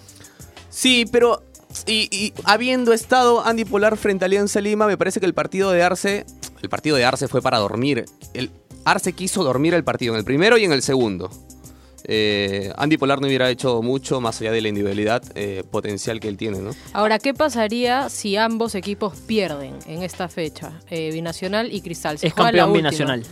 Sí, 0.71 1.05
pero 1.11 1.43
y, 1.87 2.09
y 2.11 2.33
habiendo 2.45 2.93
estado 2.93 3.45
Andy 3.45 3.65
Polar 3.65 3.97
frente 3.97 4.25
a 4.25 4.27
Alianza 4.27 4.61
Lima, 4.61 4.87
me 4.87 4.97
parece 4.97 5.21
que 5.21 5.27
el 5.27 5.35
partido 5.35 5.71
de 5.71 5.83
Arce, 5.83 6.25
el 6.63 6.69
partido 6.69 6.97
de 6.97 7.05
Arce 7.05 7.29
fue 7.29 7.43
para 7.43 7.59
dormir. 7.59 8.05
El, 8.35 8.51
Arce 8.87 9.13
quiso 9.13 9.43
dormir 9.43 9.75
el 9.75 9.83
partido 9.83 10.15
en 10.15 10.19
el 10.19 10.25
primero 10.25 10.57
y 10.59 10.65
en 10.65 10.73
el 10.73 10.81
segundo. 10.81 11.29
Eh, 12.05 12.73
Andy 12.77 12.97
Polar 12.99 13.21
no 13.21 13.27
hubiera 13.27 13.51
hecho 13.51 13.83
mucho 13.83 14.21
más 14.21 14.41
allá 14.41 14.53
de 14.53 14.61
la 14.61 14.69
individualidad 14.69 15.25
eh, 15.35 15.65
potencial 15.69 16.21
que 16.21 16.29
él 16.29 16.37
tiene, 16.37 16.61
¿no? 16.61 16.71
Ahora, 16.93 17.19
¿qué 17.19 17.35
pasaría 17.35 18.09
si 18.11 18.37
ambos 18.37 18.77
equipos 18.77 19.15
pierden 19.27 19.75
en 19.87 20.05
esta 20.05 20.29
fecha? 20.29 20.81
Eh, 20.89 21.11
Binacional 21.13 21.73
y 21.73 21.81
Cristal. 21.81 22.19
Se 22.19 22.29
es 22.29 22.35
campeón 22.35 22.73
binacional. 22.73 23.25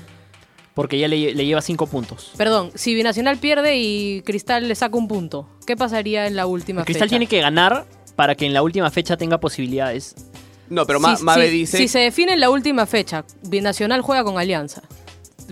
Porque 0.75 0.99
ya 0.99 1.07
le, 1.07 1.35
le 1.35 1.47
lleva 1.47 1.63
cinco 1.63 1.87
puntos. 1.87 2.33
Perdón, 2.37 2.73
si 2.75 2.97
Binacional 2.97 3.39
pierde 3.39 3.77
y 3.77 4.23
Cristal 4.23 4.67
le 4.67 4.75
saca 4.75 4.97
un 4.97 5.07
punto, 5.07 5.49
¿qué 5.69 5.77
pasaría 5.77 6.27
en 6.27 6.35
la 6.35 6.47
última 6.47 6.85
Cristal 6.85 7.05
fecha? 7.05 7.11
tiene 7.11 7.29
que 7.29 7.41
ganar 7.41 7.87
para 8.17 8.35
que 8.35 8.47
en 8.47 8.53
la 8.55 8.63
última 8.63 8.91
fecha 8.91 9.17
tenga 9.17 9.39
posibilidades. 9.39 10.15
No, 10.71 10.87
pero 10.87 10.99
Ma- 11.01 11.17
Si- 11.17 11.25
Mabe 11.25 11.47
si- 11.49 11.53
dice. 11.53 11.79
Si 11.79 11.89
se 11.89 11.99
define 11.99 12.33
en 12.35 12.41
la 12.41 12.51
última 12.51 12.87
fecha, 12.87 13.25
Binacional 13.43 14.01
juega 14.01 14.25
con 14.25 14.39
Alianza. 14.39 14.83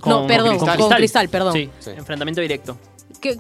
Con- 0.00 0.22
no, 0.22 0.26
perdón, 0.26 0.58
con 0.58 0.68
con, 0.76 0.90
Cristal. 0.92 1.28
perdón. 1.28 1.52
Sí, 1.52 1.70
Sí. 1.80 1.90
enfrentamiento 1.90 2.40
directo. 2.40 2.76
¿Qué- 3.20 3.38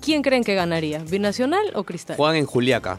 ¿Quién 0.00 0.22
creen 0.22 0.44
que 0.44 0.54
ganaría? 0.54 1.00
¿Binacional 1.00 1.72
o 1.74 1.82
Cristal? 1.84 2.16
Juegan 2.16 2.36
en 2.36 2.46
Juliaca. 2.46 2.98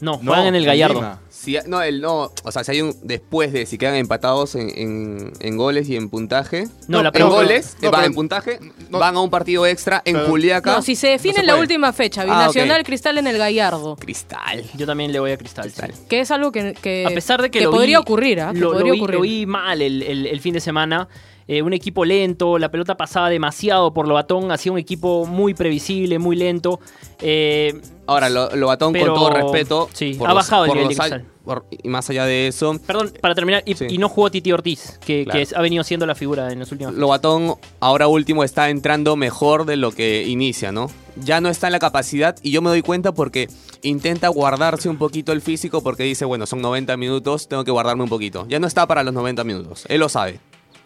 No, 0.00 0.12
No, 0.22 0.32
juegan 0.32 0.46
en 0.46 0.54
el 0.56 0.66
Gallardo. 0.66 0.94
Lima. 0.96 1.20
Si, 1.30 1.56
no, 1.66 1.82
el, 1.82 2.00
no, 2.00 2.30
o 2.42 2.52
sea, 2.52 2.64
si 2.64 2.72
hay 2.72 2.80
un. 2.82 2.94
Después 3.02 3.52
de 3.52 3.66
si 3.66 3.76
quedan 3.78 3.94
empatados 3.96 4.54
en, 4.54 4.70
en- 4.76 5.32
en 5.40 5.56
goles 5.56 5.88
y 5.88 5.96
en 5.96 6.08
puntaje. 6.08 6.68
No, 6.88 7.02
la 7.02 7.10
en 7.12 7.28
goles, 7.28 7.76
no, 7.82 7.88
eh, 7.88 7.90
van 7.90 8.00
pero- 8.00 8.06
en 8.06 8.14
puntaje, 8.14 8.60
no. 8.90 8.98
van 8.98 9.16
a 9.16 9.20
un 9.20 9.30
partido 9.30 9.66
extra 9.66 10.00
en 10.04 10.14
Pero- 10.16 10.26
Juliaca. 10.28 10.76
No, 10.76 10.82
si 10.82 10.96
se 10.96 11.08
define 11.08 11.34
No 11.34 11.40
en 11.40 11.46
la 11.48 11.56
última 11.56 11.92
fecha, 11.92 12.22
Ah, 12.22 12.24
Binacional. 12.24 12.82
Cristal 12.84 13.18
en 13.18 13.26
el 13.26 13.36
Gallardo. 13.38 13.96
Cristal. 13.96 14.64
Yo 14.74 14.86
también 14.86 15.12
le 15.12 15.20
voy 15.20 15.32
a 15.32 15.36
Cristal. 15.36 15.64
Cristal. 15.66 15.92
sí. 15.94 16.02
Que 16.08 16.20
es 16.20 16.30
algo 16.30 16.50
que, 16.50 16.74
que- 16.80 17.04
A 17.06 17.10
pesar 17.10 17.42
de 17.42 17.50
que, 17.50 17.60
lo 17.60 17.70
podría 17.70 17.98
vi- 17.98 18.02
ocurrir, 18.02 18.40
¿ah? 18.40 18.52
Que 18.52 18.58
Lo, 18.60 18.68
lo 18.68 18.72
podría 18.78 18.92
vi, 18.92 18.98
ocurrir. 19.00 19.14
lo 19.16 19.22
vi 19.22 19.46
mal 19.46 19.82
el, 19.82 20.02
el- 20.02 20.26
el 20.26 20.40
fin 20.40 20.54
de 20.54 20.60
semana. 20.60 21.08
Eh, 21.46 21.60
un 21.62 21.72
equipo 21.74 22.04
lento, 22.04 22.58
la 22.58 22.70
pelota 22.70 22.96
pasaba 22.96 23.28
demasiado 23.28 23.92
por 23.92 24.08
Lobatón, 24.08 24.50
hacía 24.50 24.72
un 24.72 24.78
equipo 24.78 25.26
muy 25.26 25.52
previsible, 25.54 26.18
muy 26.18 26.36
lento. 26.36 26.80
Eh, 27.20 27.80
Ahora, 28.06 28.28
lo, 28.28 28.54
Lobatón, 28.54 28.92
Pero- 28.92 29.14
con 29.14 29.14
todo 29.14 29.30
respeto. 29.30 29.88
sí, 29.92 30.16
ha 30.20 30.24
los- 30.28 30.34
bajado 30.34 30.64
el 30.66 30.72
nivel 30.72 30.88
de 30.88 30.94
Cristal. 30.94 31.24
por- 31.44 31.64
y 31.70 31.88
más 31.88 32.08
allá 32.10 32.26
de 32.26 32.48
eso, 32.48 32.78
perdón, 32.86 33.12
para 33.20 33.34
terminar, 33.34 33.62
y, 33.66 33.74
Sí. 33.74 33.86
y 33.88 33.96
no 33.98 34.08
jugó 34.10 34.30
Titi 34.30 34.52
Ortiz, 34.52 34.98
que, 35.04 35.24
Claro. 35.24 35.40
que 35.48 35.54
ha 35.56 35.60
venido 35.62 35.84
siendo 35.84 36.06
la 36.06 36.14
figura 36.14 36.50
en 36.52 36.58
los 36.60 36.70
últimos 36.72 36.94
Lobatón 36.94 37.54
ahora 37.80 38.06
último 38.08 38.44
está 38.44 38.68
entrando 38.70 39.16
mejor 39.16 39.64
de 39.64 39.76
lo 39.76 39.90
que 39.92 40.24
inicia, 40.26 40.70
¿no? 40.72 40.90
Ya 41.16 41.40
no 41.40 41.48
está 41.48 41.68
en 41.68 41.72
la 41.72 41.78
capacidad 41.78 42.36
y 42.42 42.50
yo 42.50 42.60
me 42.62 42.68
doy 42.70 42.82
cuenta 42.82 43.12
porque 43.12 43.48
intenta 43.82 44.28
guardarse 44.28 44.88
un 44.88 44.96
poquito 44.98 45.32
el 45.32 45.40
físico 45.40 45.82
porque 45.82 46.02
dice, 46.04 46.24
bueno, 46.24 46.44
son 46.46 46.60
90 46.62 46.96
minutos, 46.98 47.48
tengo 47.48 47.64
que 47.64 47.70
guardarme 47.70 48.02
un 48.02 48.08
poquito. 48.10 48.46
Ya 48.48 48.58
no 48.58 48.66
está 48.66 48.86
para 48.86 49.02
los 49.02 49.14
90 49.14 49.44
minutos, 49.44 49.84
él 49.88 50.00
lo 50.00 50.08
sabe. 50.08 50.40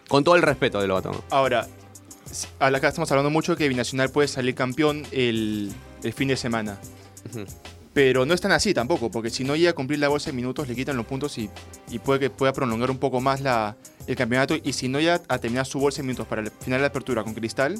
Con 0.09 0.25
todo 0.25 0.35
el 0.35 0.41
respeto 0.41 0.81
de 0.81 0.87
Lobatón. 0.87 1.15
Ahora, 1.29 1.65
s- 2.29 2.47
acá 2.59 2.89
estamos 2.89 3.09
hablando 3.11 3.29
mucho 3.29 3.55
que 3.55 3.69
Binacional 3.69 4.09
puede 4.09 4.27
salir 4.27 4.53
campeón 4.55 5.05
el, 5.11 5.71
el 6.03 6.13
fin 6.13 6.27
de 6.27 6.35
semana. 6.35 6.77
Pero 7.93 8.25
no 8.25 8.33
es 8.33 8.39
tan 8.41 8.51
así 8.51 8.73
tampoco, 8.73 9.09
porque 9.09 9.29
si 9.29 9.43
no 9.43 9.55
llega 9.55 9.71
a 9.71 9.73
cumplir 9.73 9.99
la 9.99 10.07
bolsa 10.07 10.27
de 10.29 10.33
minutos, 10.35 10.67
le 10.67 10.75
quitan 10.75 10.95
los 10.95 11.05
puntos 11.05 11.37
y, 11.37 11.49
y 11.89 11.99
puede 11.99 12.19
que 12.19 12.29
pueda 12.29 12.53
prolongar 12.53 12.91
un 12.91 12.97
poco 12.99 13.19
más 13.19 13.41
la, 13.41 13.75
el 14.07 14.15
campeonato. 14.15 14.55
Y 14.63 14.73
si 14.73 14.87
no 14.87 14.99
llega 14.99 15.21
a 15.27 15.37
terminar 15.39 15.65
su 15.65 15.79
bolsa 15.79 15.97
de 15.97 16.03
minutos 16.03 16.27
para 16.27 16.41
el 16.41 16.51
final 16.51 16.79
de 16.79 16.81
la 16.83 16.87
apertura 16.87 17.23
con 17.23 17.33
Cristal, 17.33 17.75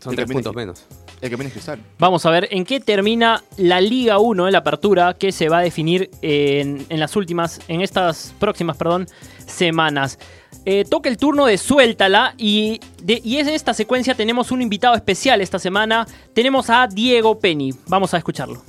Son 0.00 0.14
tres 0.14 0.30
puntos 0.30 0.54
menos. 0.54 0.84
El 1.20 1.28
campeón 1.30 1.48
es 1.48 1.52
Cristal. 1.52 1.80
Vamos 1.98 2.24
a 2.24 2.30
ver 2.30 2.48
en 2.52 2.64
qué 2.64 2.78
termina 2.80 3.42
la 3.56 3.80
Liga 3.80 4.18
1 4.20 4.46
en 4.46 4.52
la 4.52 4.58
apertura 4.58 5.14
que 5.14 5.32
se 5.32 5.48
va 5.48 5.58
a 5.58 5.62
definir 5.62 6.08
en, 6.22 6.86
en 6.88 7.00
las 7.00 7.16
últimas, 7.16 7.60
en 7.66 7.80
estas 7.80 8.32
próximas, 8.38 8.76
perdón, 8.76 9.08
semanas. 9.44 10.18
Eh, 10.64 10.84
toca 10.88 11.08
el 11.08 11.16
turno 11.16 11.46
de 11.46 11.56
Suéltala 11.56 12.34
y, 12.36 12.80
de, 13.02 13.20
y 13.24 13.38
en 13.38 13.48
esta 13.48 13.72
secuencia 13.72 14.14
tenemos 14.14 14.50
un 14.50 14.60
invitado 14.60 14.94
especial 14.94 15.40
esta 15.40 15.58
semana. 15.58 16.06
Tenemos 16.34 16.68
a 16.70 16.86
Diego 16.86 17.38
Penny. 17.38 17.72
Vamos 17.86 18.12
a 18.14 18.18
escucharlo. 18.18 18.62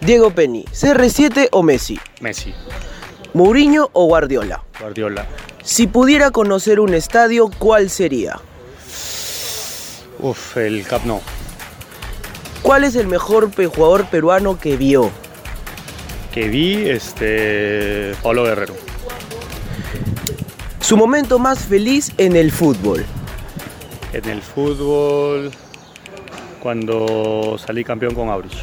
Diego 0.00 0.30
Penny, 0.30 0.64
CR7 0.64 1.48
o 1.52 1.62
Messi, 1.62 2.00
Messi, 2.22 2.54
Mourinho 3.34 3.90
o 3.92 4.06
Guardiola. 4.06 4.64
Guardiola. 4.80 5.26
Si 5.62 5.86
pudiera 5.86 6.30
conocer 6.30 6.80
un 6.80 6.94
estadio, 6.94 7.50
¿cuál 7.58 7.90
sería? 7.90 8.40
Uf, 10.20 10.56
el 10.56 10.84
Cap 10.86 11.04
no. 11.04 11.20
¿Cuál 12.62 12.84
es 12.84 12.96
el 12.96 13.06
mejor 13.06 13.50
pe- 13.50 13.66
jugador 13.66 14.06
peruano 14.06 14.58
que 14.58 14.76
vio? 14.76 15.10
Que 16.32 16.48
vi, 16.48 16.88
este. 16.88 18.14
Pablo 18.22 18.44
Guerrero. 18.44 18.74
Su 20.80 20.96
momento 20.96 21.38
más 21.38 21.60
feliz 21.60 22.12
en 22.18 22.34
el 22.36 22.50
fútbol. 22.50 23.04
En 24.12 24.28
el 24.28 24.40
fútbol, 24.42 25.50
cuando 26.62 27.56
salí 27.64 27.84
campeón 27.84 28.14
con 28.14 28.28
Aurich. 28.30 28.56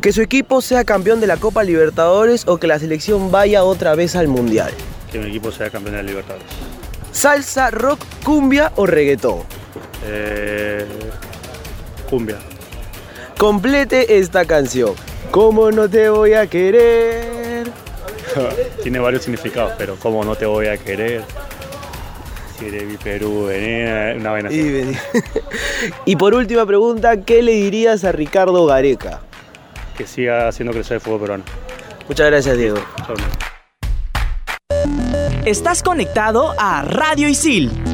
Que 0.00 0.12
su 0.12 0.20
equipo 0.22 0.60
sea 0.62 0.82
campeón 0.84 1.20
de 1.20 1.26
la 1.28 1.36
Copa 1.36 1.62
Libertadores 1.62 2.48
o 2.48 2.58
que 2.58 2.66
la 2.66 2.78
selección 2.78 3.30
vaya 3.30 3.62
otra 3.62 3.94
vez 3.94 4.16
al 4.16 4.26
Mundial. 4.28 4.72
Que 5.12 5.18
mi 5.18 5.28
equipo 5.28 5.52
sea 5.52 5.70
campeón 5.70 5.94
de 5.96 6.02
la 6.02 6.08
Libertadores. 6.08 6.48
Salsa, 7.12 7.70
rock, 7.70 8.00
cumbia 8.24 8.72
o 8.76 8.86
reggaetón. 8.86 9.40
Eh, 10.04 10.86
cumbia. 12.08 12.36
Complete 13.38 14.18
esta 14.18 14.44
canción. 14.44 14.94
¿Cómo 15.30 15.70
no 15.70 15.88
te 15.88 16.08
voy 16.08 16.34
a 16.34 16.46
querer? 16.46 17.70
Tiene 18.82 18.98
varios 18.98 19.22
significados, 19.22 19.72
pero 19.78 19.96
¿cómo 19.96 20.24
no 20.24 20.36
te 20.36 20.46
voy 20.46 20.66
a 20.66 20.76
querer? 20.76 21.22
Si 22.58 22.66
eres 22.66 22.84
mi 22.84 22.96
Perú, 22.96 23.46
vení, 23.46 24.20
una 24.20 24.30
vaina 24.30 24.48
así. 24.48 24.60
Y, 24.60 24.70
vení. 24.70 24.96
y 26.04 26.16
por 26.16 26.34
última 26.34 26.66
pregunta, 26.66 27.22
¿qué 27.22 27.42
le 27.42 27.52
dirías 27.52 28.04
a 28.04 28.12
Ricardo 28.12 28.66
Gareca? 28.66 29.20
Que 29.96 30.06
siga 30.06 30.48
haciendo 30.48 30.72
crecer 30.72 30.96
el 30.96 31.00
fútbol 31.00 31.20
peruano. 31.20 31.44
Muchas 32.08 32.26
gracias, 32.30 32.58
Diego. 32.58 32.78
Estás 35.44 35.82
conectado 35.82 36.54
a 36.58 36.82
Radio 36.82 37.28
Isil. 37.28 37.91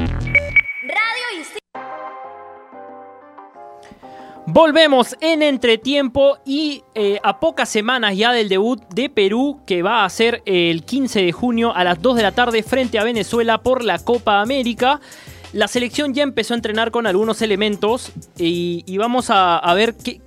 Volvemos 4.50 5.14
en 5.20 5.42
entretiempo 5.42 6.38
y 6.46 6.82
eh, 6.94 7.18
a 7.22 7.38
pocas 7.38 7.68
semanas 7.68 8.16
ya 8.16 8.32
del 8.32 8.48
debut 8.48 8.82
de 8.94 9.10
Perú 9.10 9.60
que 9.66 9.82
va 9.82 10.06
a 10.06 10.08
ser 10.08 10.42
el 10.46 10.84
15 10.86 11.20
de 11.20 11.32
junio 11.32 11.76
a 11.76 11.84
las 11.84 12.00
2 12.00 12.16
de 12.16 12.22
la 12.22 12.32
tarde 12.32 12.62
frente 12.62 12.98
a 12.98 13.04
Venezuela 13.04 13.58
por 13.62 13.84
la 13.84 13.98
Copa 13.98 14.40
América. 14.40 15.02
La 15.52 15.68
selección 15.68 16.14
ya 16.14 16.22
empezó 16.22 16.54
a 16.54 16.56
entrenar 16.56 16.90
con 16.90 17.06
algunos 17.06 17.42
elementos 17.42 18.10
y, 18.38 18.96
vamos 18.96 19.26
a, 19.28 19.60
ver 19.74 19.94
qué, 19.96 20.18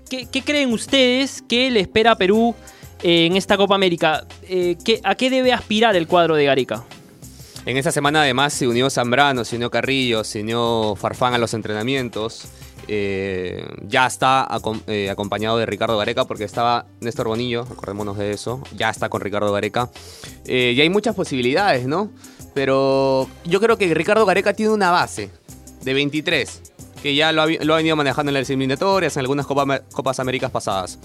creen 0.45 0.71
ustedes 0.71 1.41
que 1.41 1.71
le 1.71 1.79
espera 1.79 2.12
a 2.12 2.15
Perú 2.15 2.53
eh, 3.01 3.25
en 3.25 3.36
esta 3.36 3.57
Copa 3.57 3.73
América. 3.73 4.27
Eh, 4.43 4.77
¿qué- 4.86 5.01
¿A 5.03 5.15
qué 5.15 5.31
debe 5.31 5.51
aspirar 5.51 5.95
el 5.95 6.05
cuadro 6.05 6.36
de 6.36 6.45
Gareca? 6.45 6.84
En 7.65 7.78
esta 7.78 7.91
semana 7.91 8.24
además 8.24 8.54
se 8.54 8.67
unió 8.67 8.89
Zambrano, 8.89 9.45
se 9.45 9.56
unió 9.56 9.69
Carrillo, 9.69 10.24
se 10.24 10.41
unió 10.41 10.95
Farfán 10.95 11.34
a 11.34 11.38
los 11.38 11.54
entrenamientos. 11.54 12.45
Eh, 12.88 13.63
ya 13.88 14.08
está 14.08 14.47
eh, 14.88 15.10
acompañado 15.12 15.58
de 15.58 15.65
Ricardo 15.67 15.97
Gareca 15.97 16.26
porque 16.26 16.43
estaba 16.43 16.88
Néstor 17.00 17.28
Bonillo, 17.28 17.62
acordémonos 17.62 18.17
de 18.17 18.32
eso. 18.32 18.63
Ya 18.76 18.89
está 18.89 19.10
con 19.10 19.21
Ricardo 19.21 19.52
Gareca. 19.54 19.89
Eh, 20.45 20.74
y 20.76 20.82
hay 20.82 20.89
muchas 20.89 21.15
posibilidades, 21.15 21.86
¿no? 21.86 22.12
Pero 22.56 23.30
yo 23.45 23.62
creo 23.62 23.78
que 23.78 23.93
Ricardo 23.93 24.26
Gareca 24.26 24.54
tiene 24.54 24.71
una 24.74 24.89
base 24.89 25.30
de 25.84 25.93
23, 25.93 26.62
que 27.04 27.15
ya 27.15 27.32
lo 27.32 27.43
ha, 27.43 27.45
venido 27.45 27.95
manejando 27.95 28.32
en 28.32 28.34
las 28.34 28.50
eliminatorias, 28.50 29.15
en 29.15 29.21
algunas 29.21 29.45
Copa- 29.45 29.84
Copas 29.93 30.19
Américas 30.19 30.50
pasadas. 30.52 30.97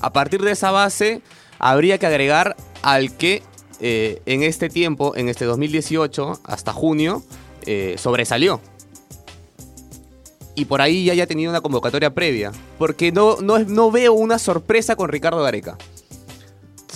A 0.00 0.12
partir 0.12 0.40
de 0.40 0.52
esa 0.52 0.70
base, 0.70 1.20
habría 1.58 1.98
que 1.98 2.06
agregar 2.06 2.56
al 2.82 3.14
que 3.16 3.42
eh, 3.80 4.22
en 4.26 4.42
este 4.42 4.68
tiempo, 4.68 5.14
en 5.16 5.28
este 5.28 5.44
2018, 5.44 6.40
hasta 6.44 6.72
junio, 6.72 7.22
eh, 7.66 7.96
sobresalió. 7.98 8.60
Y 10.54 10.64
por 10.64 10.80
ahí 10.80 11.04
ya 11.04 11.12
haya 11.12 11.26
tenido 11.26 11.50
una 11.50 11.60
convocatoria 11.60 12.14
previa. 12.14 12.50
Porque 12.78 13.12
no, 13.12 13.36
no, 13.42 13.90
veo 13.90 14.14
una 14.14 14.38
sorpresa 14.38 14.96
con 14.96 15.08
Ricardo 15.10 15.42
Gareca. 15.42 15.76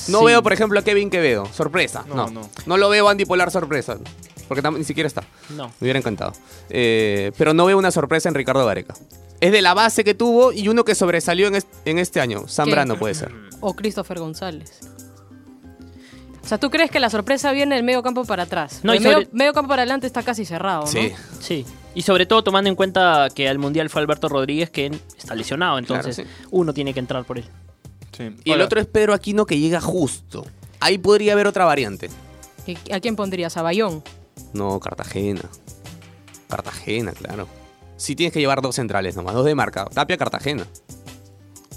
No 0.09 0.21
Sí. 0.21 0.25
veo, 0.27 0.43
por 0.43 0.53
ejemplo, 0.55 0.81
a 0.81 0.83
Kevin 0.83 1.11
Quevedo. 1.11 1.47
Sorpresa. 1.53 2.05
No, 2.09 2.15
No, 2.15 2.31
no. 2.31 2.51
no. 2.65 2.77
lo 2.79 2.89
veo 2.89 3.09
Andy 3.09 3.27
Polar 3.27 3.51
sorpresa. 3.51 3.99
Porque 4.49 4.63
ni 4.71 4.85
siquiera 4.85 5.07
está. 5.07 5.23
No. 5.51 5.67
Me 5.69 5.73
hubiera 5.85 5.99
encantado. 5.99 6.33
Eh, 6.71 7.33
pero 7.37 7.53
no 7.53 7.67
veo 7.67 7.77
una 7.79 7.91
sorpresa 7.91 8.29
en 8.31 8.35
Ricardo 8.35 8.65
Gareca. 8.65 8.95
Es 9.41 9.53
de 9.53 9.63
la 9.63 9.75
base 9.75 10.05
que 10.05 10.15
tuvo 10.15 10.53
y 10.53 10.69
uno 10.69 10.85
que 10.85 10.95
sobresalió 10.95 11.47
en, 11.47 11.57
est- 11.57 11.69
en 11.85 11.99
este 11.99 12.21
año. 12.21 12.49
Zambrano 12.49 12.99
puede 12.99 13.15
ser. 13.15 13.31
O 13.61 13.75
Christopher 13.75 14.19
González. 14.19 14.81
O 16.51 16.53
sea, 16.53 16.59
¿tú 16.59 16.69
crees 16.69 16.91
que 16.91 16.99
la 16.99 17.11
sorpresa 17.11 17.53
viene 17.53 17.77
del 17.77 17.85
medio 17.85 18.03
campo 18.03 18.25
para 18.25 18.43
atrás? 18.43 18.81
No, 18.83 18.93
el 18.93 19.01
y 19.01 19.05
medio, 19.05 19.19
sobre- 19.19 19.29
medio 19.31 19.53
campo 19.53 19.69
para 19.69 19.83
adelante 19.83 20.09
está 20.09 20.25
casi 20.25 20.45
cerrado, 20.45 20.81
¿no? 20.81 20.87
Sí. 20.89 21.13
Sí, 21.39 21.65
y 21.95 22.03
sobre 22.03 22.27
todo 22.27 22.43
tomando 22.43 22.69
en 22.69 22.75
cuenta 22.75 23.29
que 23.33 23.49
al 23.49 23.61
Mundial 23.61 23.89
fue 23.89 24.03
Alberto 24.03 24.29
Rodríguez, 24.29 24.69
que 24.69 24.87
está 25.17 25.37
lesionado, 25.37 25.79
entonces 25.79 26.17
Claro, 26.17 26.31
uno 26.51 26.75
tiene 26.75 26.93
que 26.93 26.99
entrar 26.99 27.25
por 27.25 27.39
él. 27.39 27.45
Sí. 28.17 28.35
Y 28.43 28.51
el 28.51 28.63
otro 28.63 28.81
es 28.81 28.87
Pedro 28.89 29.15
Aquino 29.15 29.47
que 29.47 29.61
llega 29.61 29.81
justo. 29.81 30.45
Ahí 30.81 30.99
podría 30.99 31.35
haber 31.35 31.47
otra 31.47 31.67
variante. 31.67 32.11
¿Y 32.67 32.77
¿A 32.93 32.99
quién 32.99 33.15
pondrías? 33.15 33.57
¿A 33.57 33.63
Bayón? 33.63 34.03
No, 34.53 34.81
Cartagena. 34.81 35.43
Cartagena, 36.49 37.13
claro. 37.13 37.47
Sí 37.97 38.17
tienes 38.17 38.33
que 38.33 38.41
llevar 38.41 38.61
dos 38.61 38.75
centrales 38.75 39.15
nomás, 39.15 39.35
dos 39.35 39.45
de 39.45 39.55
marca. 39.55 39.85
Tapia, 39.85 40.17
Cartagena. 40.17 40.67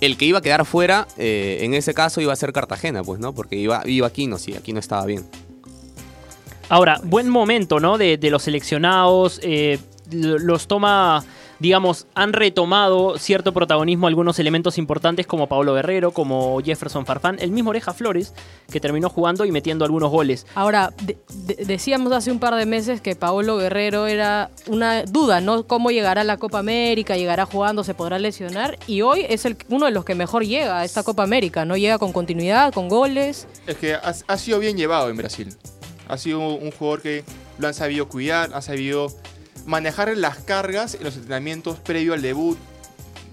El 0.06 0.18
que 0.18 0.26
iba 0.26 0.40
a 0.40 0.42
quedar 0.42 0.66
fuera, 0.66 1.08
eh, 1.18 1.60
en 1.62 1.74
ese 1.74 1.94
caso, 1.94 2.20
iba 2.20 2.34
a 2.34 2.36
ser 2.36 2.52
Cartagena, 2.52 3.04
pues, 3.04 3.20
¿no? 3.22 3.34
Porque 3.34 3.56
iba, 3.56 3.84
iba 3.86 4.06
Aquino, 4.08 4.38
sí, 4.38 4.54
Aquino 4.54 4.80
estaba 4.80 5.06
bien. 5.06 5.24
Ahora, 6.70 7.00
buen 7.04 7.30
momento, 7.30 7.80
¿no? 7.80 7.98
De, 7.98 8.18
de 8.18 8.30
los 8.30 8.44
seleccionados, 8.44 9.40
eh, 9.44 9.80
lo- 10.12 10.40
los 10.40 10.68
toma, 10.68 11.24
digamos, 11.64 12.08
han 12.14 12.34
retomado 12.34 13.18
cierto 13.18 13.54
protagonismo 13.54 14.08
algunos 14.08 14.38
elementos 14.38 14.78
importantes 14.78 15.26
como 15.26 15.48
Pablo 15.48 15.74
Guerrero, 15.74 16.12
como 16.12 16.60
Jefferson 16.62 17.06
Farfán, 17.06 17.38
el 17.40 17.52
mismo 17.52 17.70
Oreja 17.70 17.94
Flores, 17.94 18.34
que 18.70 18.82
terminó 18.82 19.08
jugando 19.10 19.46
y 19.46 19.52
metiendo 19.54 19.86
algunos 19.86 20.12
goles. 20.12 20.46
Ahora, 20.56 20.92
de- 21.04 21.18
de- 21.46 21.64
decíamos 21.64 22.12
hace 22.12 22.32
un 22.34 22.40
par 22.40 22.54
de 22.56 22.66
meses 22.66 23.00
que 23.00 23.16
Paolo 23.16 23.56
Guerrero 23.56 24.08
era 24.08 24.52
una 24.68 25.04
duda, 25.04 25.40
¿no? 25.40 25.66
¿Cómo 25.66 25.90
llegará 25.90 26.20
a 26.22 26.26
la 26.26 26.36
Copa 26.36 26.60
América? 26.60 27.16
¿Llegará 27.16 27.46
jugando? 27.46 27.86
¿Se 27.86 27.94
podrá 27.94 28.20
lesionar? 28.20 28.78
Y 28.86 29.02
hoy 29.02 29.26
es 29.30 29.46
el, 29.46 29.56
uno 29.70 29.86
de 29.86 29.92
los 29.94 30.04
que 30.04 30.16
mejor 30.16 30.44
llega 30.46 30.80
a 30.80 30.84
esta 30.84 31.02
Copa 31.04 31.24
América, 31.24 31.64
¿no? 31.64 31.78
Llega 31.78 31.98
con 31.98 32.12
continuidad, 32.12 32.74
con 32.74 32.90
goles. 32.90 33.48
Es 33.68 33.78
que 33.78 33.94
ha, 33.94 34.14
ha 34.28 34.38
sido 34.38 34.60
bien 34.60 34.76
llevado 34.76 35.10
en 35.10 35.16
Brasil. 35.16 35.48
Ha 36.10 36.18
sido 36.18 36.40
un 36.40 36.72
jugador 36.72 37.02
que 37.02 37.24
lo 37.58 37.68
han 37.70 37.74
sabido 37.74 38.10
cuidar, 38.10 38.52
ha 38.54 38.62
sabido 38.62 39.08
manejar 39.66 40.16
las 40.18 40.38
cargas 40.40 40.96
en 40.96 41.04
los 41.04 41.16
entrenamientos 41.16 41.80
previo 41.80 42.14
al 42.14 42.22
debut. 42.22 42.58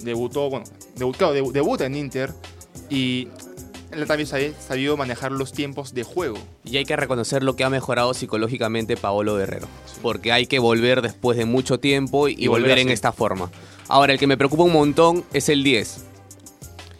Debutó, 0.03 0.49
bueno, 0.49 0.64
debu- 0.97 1.14
claro, 1.16 1.35
debuta 1.53 1.85
en 1.87 1.95
Inter 1.95 2.33
y 2.88 3.29
él 3.90 4.07
también 4.07 4.27
sabe- 4.27 4.55
sabido 4.66 4.97
manejar 4.97 5.33
los 5.33 5.53
tiempos 5.53 5.93
de 5.95 6.05
juego. 6.05 6.38
Y 6.64 6.77
hay 6.79 6.85
que 6.85 6.97
reconocer 6.97 7.43
lo 7.43 7.57
que 7.57 7.64
ha 7.64 7.71
mejorado 7.71 8.14
psicológicamente 8.14 8.97
Paolo 8.97 9.37
Guerrero. 9.37 9.66
Porque 10.01 10.33
hay 10.33 10.47
que 10.47 10.59
volver 10.59 11.03
después 11.03 11.37
de 11.37 11.45
mucho 11.45 11.79
tiempo 11.81 12.29
y, 12.29 12.33
Y 12.38 12.47
volver, 12.47 12.62
volver 12.62 12.79
en 12.79 12.88
esta 12.88 13.12
forma. 13.12 13.51
Ahora, 13.88 14.12
el 14.14 14.19
que 14.19 14.27
me 14.27 14.37
preocupa 14.38 14.62
un 14.62 14.73
montón 14.73 15.25
es 15.35 15.49
el 15.49 15.62
10. 15.64 16.05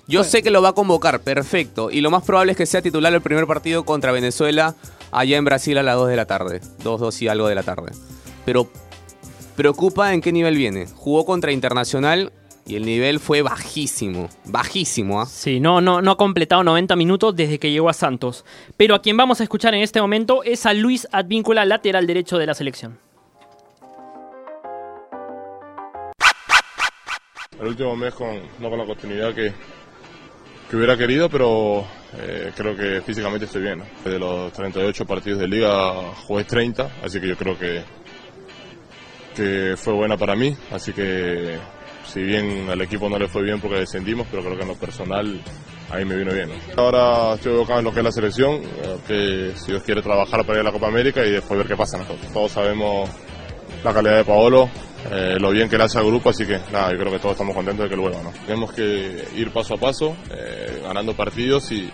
Yo 0.09 0.25
sé 0.25 0.43
que 0.43 0.51
lo 0.51 0.61
va 0.61 0.71
a 0.71 0.73
convocar, 0.75 1.21
perfecto. 1.21 1.90
Y 1.90 2.01
lo 2.01 2.11
más 2.11 2.25
probable 2.25 2.53
es 2.53 2.59
que 2.59 2.66
sea 2.66 2.83
titular 2.83 3.14
el 3.14 3.23
primer 3.23 3.47
partido 3.47 3.85
contra 3.85 4.11
Venezuela 4.11 4.75
allá 5.12 5.37
en 5.38 5.45
Brasil 5.45 5.79
a 5.79 5.85
las 5.85 5.95
2 5.95 6.09
de 6.09 6.16
la 6.16 6.27
tarde. 6.27 6.61
2, 6.83 7.01
2 7.01 7.23
y 7.23 7.29
algo 7.29 7.47
de 7.47 7.55
la 7.55 7.62
tarde. 7.62 7.93
Pero 8.45 8.69
preocupa 9.61 10.14
en 10.14 10.23
qué 10.23 10.33
nivel 10.33 10.57
viene. 10.57 10.87
Jugó 10.87 11.27
contra 11.27 11.53
Internacional 11.53 12.33
Y 12.64 12.77
el 12.77 12.87
nivel 12.87 13.20
fue 13.20 13.42
bajísimo, 13.42 14.31
bajísimo. 14.46 15.20
¿ah? 15.20 15.27
Sí, 15.27 15.61
no, 15.61 15.83
no, 15.83 16.01
no 16.01 16.12
ha 16.12 16.16
completado 16.16 16.64
90 16.64 16.96
minutos 16.96 17.37
desde 17.37 17.59
que 17.59 17.70
llegó 17.70 17.90
a 17.90 17.92
Santos. 17.92 18.46
Pero 18.79 18.94
a 18.94 19.03
quien 19.03 19.18
vamos 19.18 19.40
a 19.40 19.42
escuchar 19.42 19.75
en 19.75 19.83
este 19.83 20.01
momento 20.01 20.42
es 20.44 20.64
a 20.64 20.73
Luis 20.73 21.07
Advíncula, 21.12 21.66
lateral 21.66 22.07
derecho 22.07 22.38
de 22.38 22.46
la 22.46 22.55
selección. 22.55 22.99
El 27.61 27.66
último 27.68 27.94
mes 27.96 28.14
con, 28.14 28.40
no 28.61 28.70
con 28.70 28.79
la 28.79 28.87
continuidad 28.87 29.35
que, 29.35 29.53
que 30.70 30.77
hubiera 30.77 30.96
querido, 30.96 31.29
pero 31.29 31.85
eh, 32.18 32.53
creo 32.57 32.75
que 32.75 33.03
físicamente 33.03 33.44
estoy 33.44 33.61
bien. 33.61 33.81
¿no? 33.81 34.11
De 34.11 34.18
los 34.18 34.53
38 34.55 35.05
partidos 35.05 35.40
de 35.40 35.49
liga 35.49 35.92
jugué 36.27 36.44
30, 36.44 36.90
así 37.05 37.20
que 37.20 37.29
yo 37.29 37.37
creo 37.37 37.59
que, 37.59 37.83
que 39.40 39.76
fue 39.76 39.94
buena 39.94 40.16
para 40.16 40.37
mí. 40.37 40.55
Así 40.70 40.92
que 40.92 41.59
si 42.07 42.22
bien 42.22 42.68
al 42.68 42.81
equipo 42.83 43.09
no 43.09 43.18
le 43.18 43.29
fue 43.29 43.42
bien 43.42 43.61
porque 43.61 43.79
descendimos, 43.79 44.26
pero 44.31 44.42
creo 44.42 44.57
que 44.57 44.62
en 44.62 44.68
lo 44.68 44.74
personal 44.74 45.40
a 45.90 45.96
mí 45.96 46.05
me 46.05 46.16
vino 46.16 46.33
bien. 46.33 46.48
¿no? 46.48 46.83
Ahora 46.83 47.35
estoy 47.35 47.53
enfocado 47.53 47.79
en 47.79 47.85
lo 47.87 47.92
que 47.92 48.00
es 48.00 48.05
la 48.05 48.12
selección, 48.12 48.62
eh, 48.62 48.96
que 49.07 49.53
si 49.59 49.72
Dios 49.72 49.83
quiere 49.83 50.03
trabajar 50.03 50.44
para 50.44 50.59
ir 50.59 50.61
a 50.61 50.64
la 50.64 50.72
Copa 50.72 50.88
América 50.88 51.24
y 51.24 51.31
después 51.31 51.59
ver 51.59 51.66
qué 51.66 51.76
pasa. 51.76 51.98
Todos 52.33 52.53
sabemos 52.53 53.09
la 53.83 53.94
calidad 53.94 54.16
de 54.18 54.24
Paolo, 54.24 54.68
eh, 55.11 55.37
lo 55.40 55.50
bien 55.50 55.68
que 55.68 55.79
le 55.79 55.85
hace 55.85 55.98
al 55.98 56.05
grupo, 56.05 56.31
así 56.31 56.44
que 56.46 56.59
nada, 56.70 56.92
yo 56.92 56.98
creo 56.98 57.12
que 57.12 57.18
todos 57.18 57.33
estamos 57.33 57.55
contentos 57.55 57.85
de 57.85 57.90
que 57.90 57.96
lo 57.96 58.03
vuelva. 58.03 58.22
¿no? 58.22 58.33
Tenemos 58.44 58.72
que 58.72 59.24
ir 59.37 59.50
paso 59.53 59.74
a 59.74 59.76
paso, 59.79 60.16
eh, 60.31 60.83
ganando 60.83 61.14
partidos 61.14 61.72
y, 61.72 61.90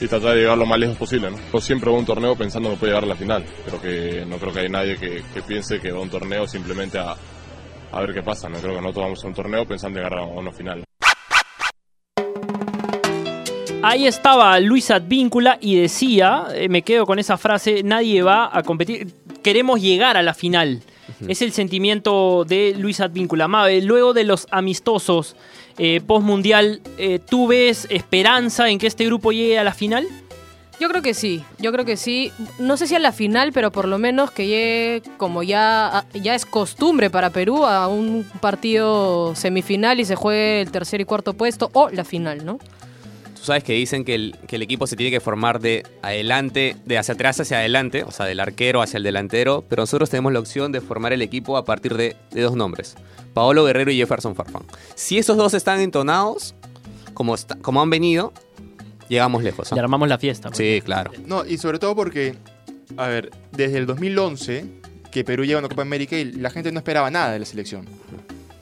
y 0.00 0.08
tratar 0.08 0.34
de 0.34 0.40
llegar 0.40 0.56
lo 0.56 0.66
más 0.66 0.78
lejos 0.78 0.96
posible. 0.96 1.30
¿no? 1.30 1.36
Yo 1.52 1.60
siempre 1.60 1.90
voy 1.90 1.98
a 1.98 2.00
un 2.00 2.06
torneo 2.06 2.36
pensando 2.36 2.70
que 2.70 2.76
puede 2.76 2.92
llegar 2.92 3.04
a 3.04 3.08
la 3.08 3.16
final, 3.16 3.44
pero 3.64 3.80
que 3.80 4.24
no 4.26 4.38
creo 4.38 4.52
que 4.52 4.60
hay 4.60 4.68
nadie 4.68 4.96
que, 4.96 5.22
que 5.34 5.42
piense 5.42 5.78
que 5.78 5.92
va 5.92 5.98
a 5.98 6.02
un 6.02 6.10
torneo 6.10 6.46
simplemente 6.46 6.98
a, 6.98 7.14
a 7.92 8.00
ver 8.00 8.14
qué 8.14 8.22
pasa. 8.22 8.48
No 8.48 8.58
creo 8.58 8.76
que 8.76 8.80
nosotros 8.80 9.04
vamos 9.04 9.24
a 9.24 9.28
un 9.28 9.34
torneo 9.34 9.66
pensando 9.66 9.98
en 9.98 10.04
llegar 10.04 10.20
a 10.20 10.24
una 10.24 10.52
final. 10.52 10.84
Ahí 13.82 14.06
estaba 14.06 14.60
Luis 14.60 14.90
Advíncula 14.90 15.56
y 15.58 15.76
decía, 15.76 16.48
eh, 16.54 16.68
me 16.68 16.82
quedo 16.82 17.06
con 17.06 17.18
esa 17.18 17.38
frase, 17.38 17.82
nadie 17.82 18.22
va 18.22 18.50
a 18.52 18.62
competir, 18.62 19.14
queremos 19.42 19.80
llegar 19.80 20.18
a 20.18 20.22
la 20.22 20.34
final. 20.34 20.82
Es 21.26 21.42
el 21.42 21.52
sentimiento 21.52 22.44
de 22.46 22.74
Luis 22.76 23.00
Advíncula. 23.00 23.48
Mabe, 23.48 23.82
luego 23.82 24.12
de 24.12 24.24
los 24.24 24.46
amistosos 24.50 25.36
eh, 25.78 26.00
post-mundial, 26.06 26.80
eh, 26.98 27.18
¿tú 27.18 27.46
ves 27.46 27.86
esperanza 27.90 28.68
en 28.68 28.78
que 28.78 28.86
este 28.86 29.06
grupo 29.06 29.32
llegue 29.32 29.58
a 29.58 29.64
la 29.64 29.72
final? 29.72 30.06
Yo 30.80 30.88
creo 30.88 31.02
que 31.02 31.12
sí, 31.12 31.44
yo 31.58 31.72
creo 31.72 31.84
que 31.84 31.98
sí. 31.98 32.32
No 32.58 32.78
sé 32.78 32.86
si 32.86 32.94
a 32.94 32.98
la 32.98 33.12
final, 33.12 33.52
pero 33.52 33.70
por 33.70 33.86
lo 33.86 33.98
menos 33.98 34.30
que 34.30 34.46
llegue, 34.46 35.02
como 35.18 35.42
ya, 35.42 36.06
ya 36.14 36.34
es 36.34 36.46
costumbre 36.46 37.10
para 37.10 37.28
Perú, 37.28 37.66
a 37.66 37.86
un 37.88 38.26
partido 38.40 39.34
semifinal 39.36 40.00
y 40.00 40.06
se 40.06 40.16
juegue 40.16 40.62
el 40.62 40.70
tercer 40.70 41.02
y 41.02 41.04
cuarto 41.04 41.34
puesto 41.34 41.68
o 41.74 41.90
la 41.90 42.04
final, 42.04 42.46
¿no? 42.46 42.58
Tú 43.40 43.46
sabes 43.46 43.64
que 43.64 43.72
dicen 43.72 44.04
que 44.04 44.14
el, 44.14 44.36
que 44.46 44.56
el 44.56 44.62
equipo 44.62 44.86
se 44.86 44.96
tiene 44.96 45.10
que 45.10 45.18
formar 45.20 45.60
de 45.60 45.82
adelante, 46.02 46.76
de 46.84 46.98
hacia 46.98 47.14
atrás 47.14 47.40
hacia 47.40 47.58
adelante, 47.58 48.04
o 48.04 48.10
sea, 48.10 48.26
del 48.26 48.38
arquero 48.38 48.82
hacia 48.82 48.98
el 48.98 49.02
delantero, 49.02 49.64
pero 49.68 49.82
nosotros 49.82 50.10
tenemos 50.10 50.32
la 50.32 50.40
opción 50.40 50.72
de 50.72 50.80
formar 50.82 51.12
el 51.14 51.22
equipo 51.22 51.56
a 51.56 51.64
partir 51.64 51.96
de, 51.96 52.16
de 52.32 52.42
dos 52.42 52.54
nombres, 52.54 52.96
Paolo 53.32 53.64
Guerrero 53.64 53.90
y 53.90 53.96
Jefferson 53.96 54.34
Farfán. 54.36 54.62
Si 54.94 55.16
esos 55.18 55.36
dos 55.38 55.54
están 55.54 55.80
entonados, 55.80 56.54
como, 57.14 57.34
está- 57.34 57.56
como 57.56 57.80
han 57.80 57.88
venido, 57.88 58.32
llegamos 59.08 59.42
lejos. 59.42 59.72
¿ah? 59.72 59.76
Y 59.76 59.78
armamos 59.78 60.08
la 60.08 60.18
fiesta. 60.18 60.48
pues. 60.50 60.58
Sí, 60.58 60.82
claro. 60.84 61.10
No, 61.26 61.46
y 61.46 61.56
sobre 61.56 61.78
todo 61.78 61.96
porque, 61.96 62.34
a 62.98 63.06
ver, 63.08 63.30
desde 63.52 63.78
el 63.78 63.86
2011 63.86 64.66
que 65.10 65.24
Perú 65.24 65.44
llega 65.44 65.56
a 65.56 65.60
una 65.60 65.68
Copa 65.68 65.82
América 65.82 66.16
y 66.16 66.24
la 66.32 66.50
gente 66.50 66.70
no 66.72 66.78
esperaba 66.78 67.10
nada 67.10 67.32
de 67.32 67.38
la 67.40 67.44
selección. 67.46 67.86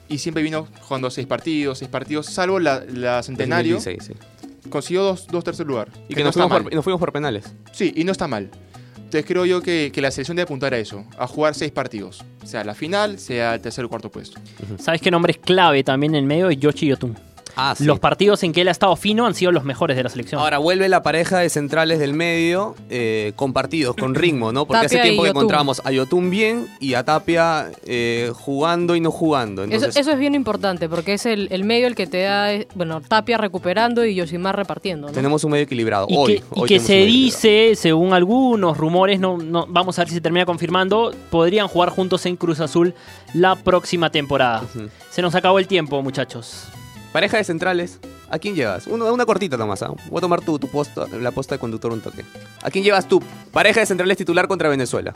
Y 0.07 0.17
siempre 0.17 0.41
vino 0.41 0.67
jugando 0.81 1.11
seis 1.11 1.27
partidos, 1.27 1.77
seis 1.79 1.91
partidos, 1.91 2.25
salvo 2.27 2.59
la, 2.59 2.83
la 2.87 3.21
Centenario. 3.21 3.75
2016, 3.75 4.17
sí. 4.19 4.25
Consiguió 4.69 5.03
dos, 5.03 5.27
dos 5.27 5.43
tercer 5.43 5.65
lugar. 5.67 5.89
Y 6.07 6.15
que 6.15 6.23
nos 6.23 6.31
está 6.31 6.43
fuimos, 6.43 6.57
por, 6.57 6.63
mal. 6.63 6.73
y 6.73 6.75
nos 6.75 6.83
fuimos 6.83 6.99
por 6.99 7.11
penales. 7.11 7.53
Sí, 7.71 7.93
y 7.95 8.03
no 8.03 8.11
está 8.11 8.27
mal. 8.27 8.49
Entonces 8.95 9.25
creo 9.25 9.43
yo 9.45 9.61
que, 9.61 9.91
que 9.91 10.01
la 10.01 10.11
selección 10.11 10.37
debe 10.37 10.43
apuntar 10.43 10.73
a 10.73 10.77
eso, 10.77 11.03
a 11.17 11.25
jugar 11.25 11.55
seis 11.55 11.71
partidos. 11.71 12.23
Sea 12.45 12.63
la 12.63 12.75
final, 12.75 13.17
sea 13.17 13.55
el 13.55 13.61
tercer 13.61 13.83
o 13.85 13.89
cuarto 13.89 14.11
puesto. 14.11 14.39
¿Sabes 14.77 15.01
qué 15.01 15.09
nombre 15.09 15.31
es 15.31 15.39
clave 15.39 15.83
también 15.83 16.13
en 16.13 16.27
medio? 16.27 16.49
Es 16.49 16.59
Yoshi 16.59 16.85
Yotun. 16.85 17.17
Ah, 17.61 17.75
sí. 17.75 17.83
Los 17.83 17.99
partidos 17.99 18.41
en 18.43 18.53
que 18.53 18.61
él 18.61 18.69
ha 18.69 18.71
estado 18.71 18.95
fino 18.95 19.25
han 19.25 19.33
sido 19.33 19.51
los 19.51 19.65
mejores 19.65 19.97
de 19.97 20.03
la 20.03 20.09
selección. 20.09 20.39
Ahora 20.39 20.59
vuelve 20.59 20.87
la 20.87 21.03
pareja 21.03 21.39
de 21.39 21.49
centrales 21.49 21.99
del 21.99 22.13
medio 22.13 22.75
eh, 22.89 23.33
compartidos 23.35 23.97
con 23.97 24.15
ritmo, 24.15 24.53
¿no? 24.53 24.65
Porque 24.65 24.83
Tapia 24.83 24.99
hace 24.99 25.01
tiempo 25.01 25.23
que 25.23 25.27
Yotun. 25.27 25.41
encontrábamos 25.41 25.81
a 25.83 25.91
Yotun 25.91 26.29
bien 26.29 26.67
y 26.79 26.93
a 26.93 27.03
Tapia 27.03 27.69
eh, 27.85 28.31
jugando 28.33 28.95
y 28.95 29.01
no 29.01 29.11
jugando. 29.11 29.63
Eso, 29.63 29.73
Entonces, 29.73 29.97
eso 29.97 30.11
es 30.11 30.19
bien 30.19 30.35
importante 30.35 30.87
porque 30.87 31.15
es 31.15 31.25
el, 31.25 31.49
el 31.51 31.65
medio 31.65 31.87
el 31.87 31.95
que 31.95 32.07
te 32.07 32.21
da, 32.21 32.53
eh, 32.53 32.67
bueno, 32.75 33.01
Tapia 33.01 33.37
recuperando 33.37 34.05
y 34.05 34.15
Yoshimar 34.15 34.55
repartiendo, 34.55 35.07
¿no? 35.07 35.13
tenemos 35.13 35.43
un 35.43 35.51
medio 35.51 35.65
equilibrado. 35.65 36.07
Y 36.09 36.15
hoy, 36.15 36.35
que, 36.37 36.43
y 36.55 36.65
que 36.65 36.79
se 36.79 37.05
dice, 37.05 37.75
según 37.75 38.13
algunos 38.13 38.77
rumores, 38.77 39.19
no, 39.19 39.37
no, 39.37 39.65
vamos 39.67 39.99
a 39.99 40.03
ver 40.03 40.09
si 40.09 40.15
se 40.15 40.21
termina 40.21 40.45
confirmando, 40.45 41.13
podrían 41.29 41.67
jugar 41.67 41.89
juntos 41.89 42.25
en 42.25 42.37
Cruz 42.37 42.61
Azul 42.61 42.93
la 43.33 43.57
próxima 43.57 44.09
temporada. 44.09 44.63
Se 45.09 45.21
nos 45.21 45.35
acabó 45.35 45.59
el 45.59 45.67
tiempo, 45.67 46.01
muchachos. 46.01 46.69
Pareja 47.11 47.37
de 47.37 47.43
centrales. 47.43 47.99
¿A 48.29 48.37
quién 48.37 48.55
llevas? 48.55 48.85
Uno, 48.87 49.11
una 49.11 49.25
cortita 49.25 49.57
nomás. 49.57 49.81
¿ah? 49.81 49.91
Voy 50.09 50.17
a 50.19 50.21
tomar 50.21 50.41
tu, 50.41 50.59
tu 50.59 50.67
posta, 50.67 51.07
la 51.19 51.31
posta 51.31 51.55
de 51.55 51.59
conductor 51.59 51.91
un 51.91 52.01
toque. 52.01 52.23
¿A 52.61 52.69
quién 52.69 52.83
llevas 52.83 53.07
tú? 53.07 53.21
Pareja 53.51 53.79
de 53.79 53.85
centrales 53.87 54.17
titular 54.17 54.47
contra 54.47 54.69
Venezuela. 54.69 55.13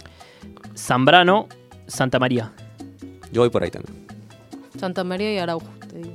Zambrano, 0.76 1.48
Santa 1.88 2.18
María. 2.20 2.52
Yo 3.32 3.42
voy 3.42 3.50
por 3.50 3.64
ahí 3.64 3.70
también. 3.72 4.08
Santa 4.80 5.04
María 5.04 5.32
y 5.34 5.38
Araujo, 5.38 5.68
te 5.90 5.98
digo. 6.00 6.14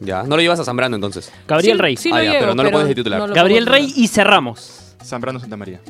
Ya. 0.00 0.22
No 0.22 0.36
lo 0.36 0.42
llevas 0.42 0.58
a 0.60 0.64
Zambrano 0.64 0.96
entonces. 0.96 1.30
Gabriel 1.46 1.76
Sí, 1.76 1.82
Rey. 1.82 1.96
sí 1.96 2.10
Ah, 2.12 2.18
lo 2.18 2.24
ya, 2.24 2.30
llevo, 2.32 2.40
pero 2.42 2.54
no 2.54 2.62
lo 2.62 2.70
pones 2.70 2.88
de 2.88 2.94
titular. 2.94 3.20
no 3.20 3.26
lo 3.28 3.34
Gabriel 3.34 3.64
pongo 3.64 3.76
Rey 3.76 3.92
y 3.96 4.08
cerramos. 4.08 4.94
Zambrano 5.04 5.38
Santa 5.40 5.56
María. 5.58 5.80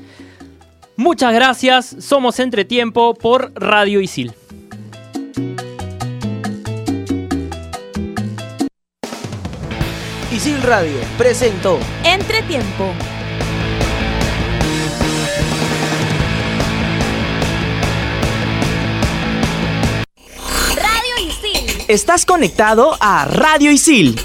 Muchas 0.96 1.32
gracias. 1.32 1.96
Somos 2.00 2.38
Entretiempo 2.40 3.14
por 3.14 3.52
Radio. 3.54 4.00
Isil 4.00 4.32
Radio 10.64 10.98
presentó 11.18 11.78
Entretiempo. 12.04 12.90
Radio 20.74 21.28
Isil. 21.28 21.84
Estás 21.88 22.24
conectado 22.24 22.96
a 22.98 23.26
Radio 23.26 23.70
Isil. 23.70 24.18